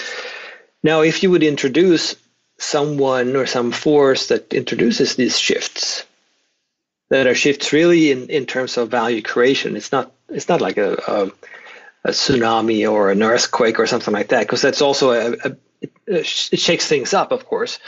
[0.84, 2.14] Now, if you would introduce
[2.58, 6.04] someone or some force that introduces these shifts,
[7.10, 10.78] that are shifts really in, in terms of value creation, it's not it's not like
[10.78, 11.30] a, a
[12.04, 15.92] a tsunami or an earthquake or something like that, because that's also a, a it,
[16.06, 17.78] it shakes things up, of course,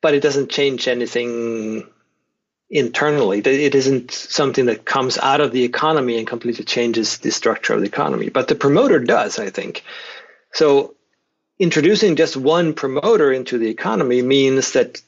[0.00, 1.88] but it doesn't change anything
[2.70, 3.38] internally.
[3.38, 7.80] It isn't something that comes out of the economy and completely changes the structure of
[7.80, 8.28] the economy.
[8.28, 9.84] But the promoter does, I think.
[10.52, 10.94] So
[11.58, 15.00] introducing just one promoter into the economy means that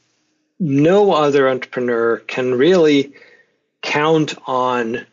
[0.59, 3.13] no other entrepreneur can really
[3.81, 5.05] count on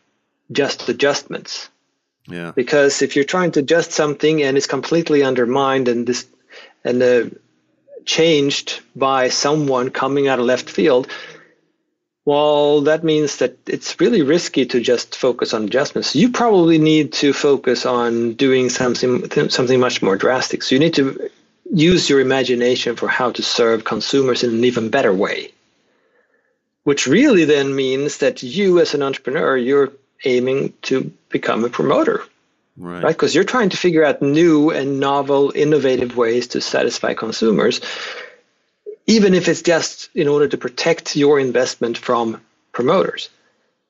[0.50, 1.68] just adjustments.
[2.28, 2.52] Yeah.
[2.54, 6.26] Because if you're trying to adjust something and it's completely undermined and this
[6.84, 7.24] and uh,
[8.04, 11.08] changed by someone coming out of left field,
[12.24, 16.14] well, that means that it's really risky to just focus on adjustments.
[16.14, 20.62] You probably need to focus on doing something something much more drastic.
[20.62, 21.30] So you need to
[21.72, 25.52] use your imagination for how to serve consumers in an even better way.
[26.84, 29.92] Which really then means that you as an entrepreneur, you're
[30.24, 32.22] aiming to become a promoter.
[32.76, 33.02] right?
[33.06, 33.34] Because right?
[33.34, 37.80] you're trying to figure out new and novel, innovative ways to satisfy consumers,
[39.06, 42.40] even if it's just in order to protect your investment from
[42.72, 43.30] promoters,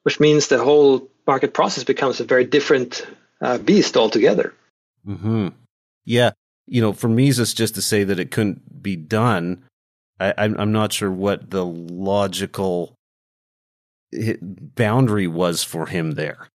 [0.03, 3.07] which means the whole market process becomes a very different
[3.41, 4.55] uh, beast altogether.
[5.07, 5.49] Mm-hmm.
[6.05, 6.30] Yeah.
[6.66, 9.64] You know, for Mises just to say that it couldn't be done,
[10.20, 12.95] I, I'm not sure what the logical
[14.41, 16.49] boundary was for him there.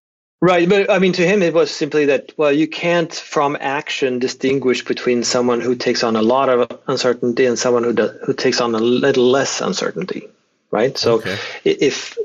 [0.43, 4.19] Right, but I mean, to him, it was simply that well, you can't from action
[4.19, 8.33] distinguish between someone who takes on a lot of uncertainty and someone who does, who
[8.33, 10.27] takes on a little less uncertainty,
[10.69, 10.97] right?
[10.97, 11.37] So okay.
[11.63, 12.17] if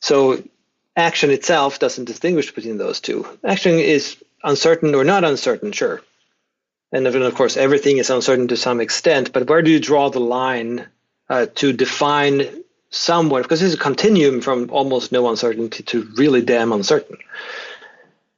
[0.00, 0.42] so,
[0.96, 3.28] action itself doesn't distinguish between those two.
[3.44, 6.00] Action is uncertain or not uncertain, sure,
[6.92, 9.34] and then of course everything is uncertain to some extent.
[9.34, 10.86] But where do you draw the line
[11.28, 13.42] uh, to define somewhat?
[13.42, 17.18] Because it's a continuum from almost no uncertainty to really damn uncertain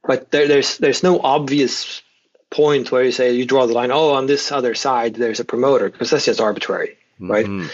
[0.09, 2.01] but there, there's there's no obvious
[2.49, 3.91] point where you say you draw the line.
[3.91, 7.45] Oh, on this other side there's a promoter because that's just arbitrary, right?
[7.45, 7.67] Mm-hmm.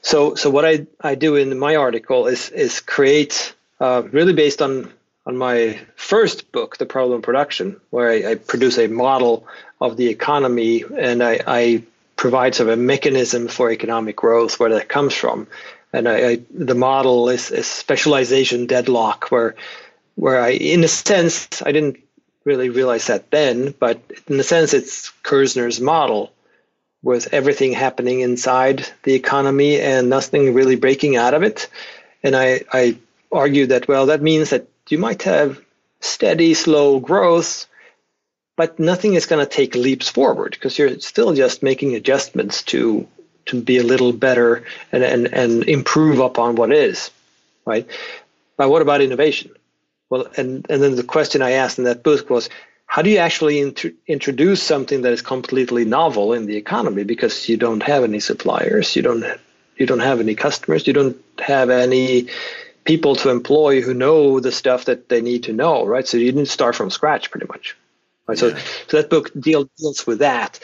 [0.00, 4.62] So so what I I do in my article is is create uh, really based
[4.62, 4.90] on
[5.26, 9.46] on my first book, The Problem of Production, where I, I produce a model
[9.78, 11.82] of the economy and I, I
[12.14, 15.46] provide sort of a mechanism for economic growth where that comes from.
[15.92, 19.56] And I, I, the model is, is specialization deadlock, where
[20.16, 21.98] where I, in a sense, I didn't
[22.44, 26.32] really realize that then, but in a sense, it's Kirzner's model
[27.02, 31.68] with everything happening inside the economy and nothing really breaking out of it.
[32.22, 32.96] And I, I
[33.30, 35.60] argue that, well, that means that you might have
[36.00, 37.66] steady, slow growth,
[38.56, 43.06] but nothing is going to take leaps forward because you're still just making adjustments to
[43.46, 47.12] to be a little better and, and, and improve upon what is,
[47.64, 47.86] right?
[48.56, 49.52] But what about innovation?
[50.10, 52.48] Well, and, and then the question I asked in that book was,
[52.86, 57.48] how do you actually int- introduce something that is completely novel in the economy because
[57.48, 59.24] you don't have any suppliers, you don't
[59.76, 62.28] you don't have any customers, you don't have any
[62.84, 66.06] people to employ who know the stuff that they need to know, right?
[66.06, 67.76] So you didn't start from scratch, pretty much.
[68.26, 68.40] Right.
[68.40, 68.56] Yeah.
[68.56, 68.56] So,
[68.88, 70.60] so that book deal, deals with that,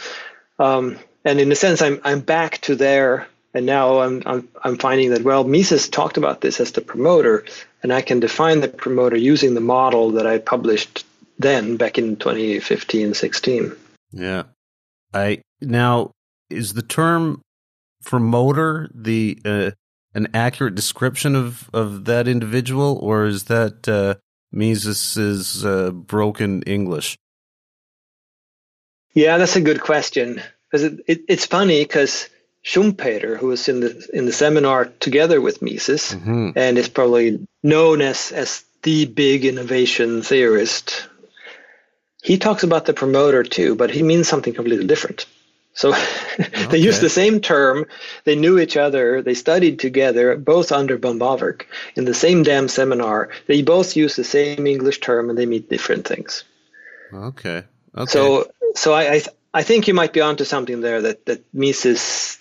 [0.59, 4.79] um, and in a sense, I'm I'm back to there and now I'm, I'm, I'm
[4.79, 7.45] finding that, well, Mises talked about this as the promoter,
[7.83, 11.05] and I can define the promoter using the model that I published
[11.39, 13.73] then back in 2015, 16.
[14.13, 14.45] Yeah.
[15.15, 16.13] I now
[16.49, 17.43] is the term
[18.05, 19.71] promoter the uh,
[20.15, 24.15] an accurate description of, of that individual, or is that uh,
[24.53, 27.17] Mises's uh, broken English?
[29.15, 32.29] Yeah, that's a good question because it, it, it's funny because
[32.65, 36.51] Schumpeter, who was in the in the seminar together with Mises, mm-hmm.
[36.55, 41.09] and is probably known as as the big innovation theorist.
[42.23, 45.27] He talks about the promoter too, but he means something completely different.
[45.75, 45.91] So
[46.39, 46.77] they okay.
[46.79, 47.87] use the same term.
[48.25, 49.23] They knew each other.
[49.23, 51.63] They studied together, both under von Bawerk
[51.97, 53.31] in the same damn seminar.
[53.47, 56.45] They both use the same English term, and they mean different things.
[57.13, 57.65] Okay.
[57.97, 58.11] Okay.
[58.11, 61.03] So, so I, I, I think you might be onto something there.
[61.03, 62.39] That that Mises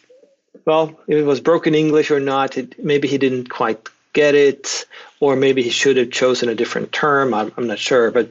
[0.66, 4.86] well, if it was broken English or not, it, maybe he didn't quite get it,
[5.20, 7.34] or maybe he should have chosen a different term.
[7.34, 8.30] I'm, I'm not sure, but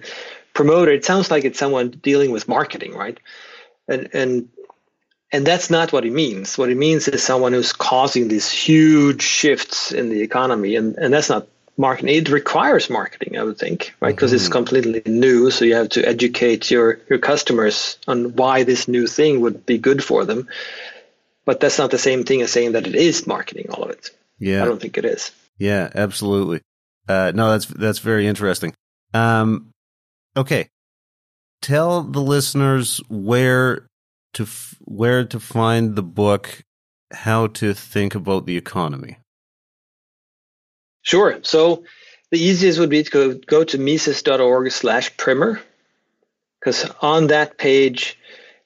[0.55, 0.93] promoter.
[0.93, 3.19] It sounds like it's someone dealing with marketing, right?
[3.89, 4.49] And and
[5.33, 6.59] and that's not what it means.
[6.59, 11.13] What it means is someone who's causing these huge shifts in the economy, and and
[11.13, 12.15] that's not marketing.
[12.15, 14.15] It requires marketing, I would think, right?
[14.15, 14.37] Because mm-hmm.
[14.37, 19.07] it's completely new, so you have to educate your your customers on why this new
[19.07, 20.49] thing would be good for them
[21.51, 24.11] but that's not the same thing as saying that it is marketing all of it.
[24.39, 25.33] Yeah, I don't think it is.
[25.59, 26.61] Yeah, absolutely.
[27.09, 28.73] Uh, no, that's that's very interesting.
[29.15, 29.73] Um,
[30.37, 30.69] okay,
[31.61, 33.89] tell the listeners where
[34.35, 36.63] to f- where to find the book,
[37.11, 39.17] how to think about the economy.
[41.03, 41.41] Sure.
[41.43, 41.83] So
[42.31, 45.61] the easiest would be to go, go to mises.org slash primer
[46.61, 48.17] because on that page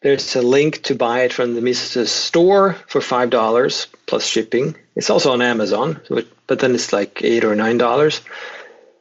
[0.05, 4.76] there's a link to buy it from the Mises store for five dollars plus shipping.
[4.94, 5.98] It's also on Amazon,
[6.46, 8.20] but then it's like eight or nine dollars.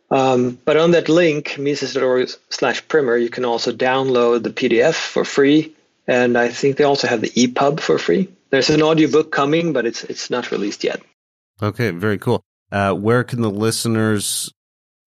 [0.09, 5.25] Um, but on that link, Mises.org slash primer, you can also download the PDF for
[5.25, 5.75] free.
[6.07, 8.29] And I think they also have the EPUB for free.
[8.51, 11.01] There's an audiobook coming, but it's it's not released yet.
[11.61, 12.41] Okay, very cool.
[12.71, 14.53] Uh, where can the listeners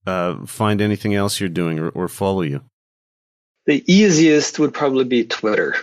[0.07, 2.61] uh, find anything else you're doing or, or follow you?
[3.67, 5.77] The easiest would probably be Twitter.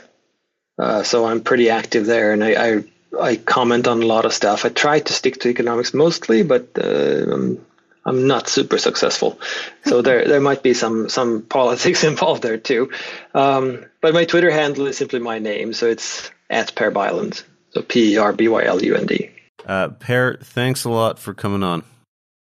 [0.78, 2.84] Uh, so I'm pretty active there, and I, I,
[3.22, 4.66] I comment on a lot of stuff.
[4.66, 7.66] I try to stick to economics mostly, but uh, I'm
[8.06, 9.40] I'm not super successful.
[9.86, 12.92] So there there might be some some politics involved there too.
[13.34, 17.44] Um, but my Twitter handle is simply my name, so it's at Per Bylund.
[17.72, 19.30] So P E R B Y L U N D.
[19.66, 21.84] Uh, per, thanks a lot for coming on.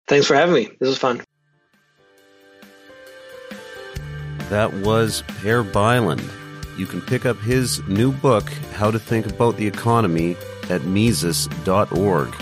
[0.06, 0.68] Thanks for having me.
[0.78, 1.22] This was fun.
[4.50, 6.26] That was Per Bylund.
[6.78, 10.36] You can pick up his new book, How to Think About the Economy,
[10.70, 12.34] at Mises.org.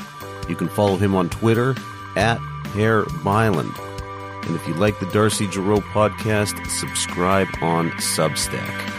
[0.49, 1.75] You can follow him on Twitter
[2.17, 3.77] at Per Bylund.
[4.47, 8.96] And if you like the Darcy Giroux podcast, subscribe on Substack.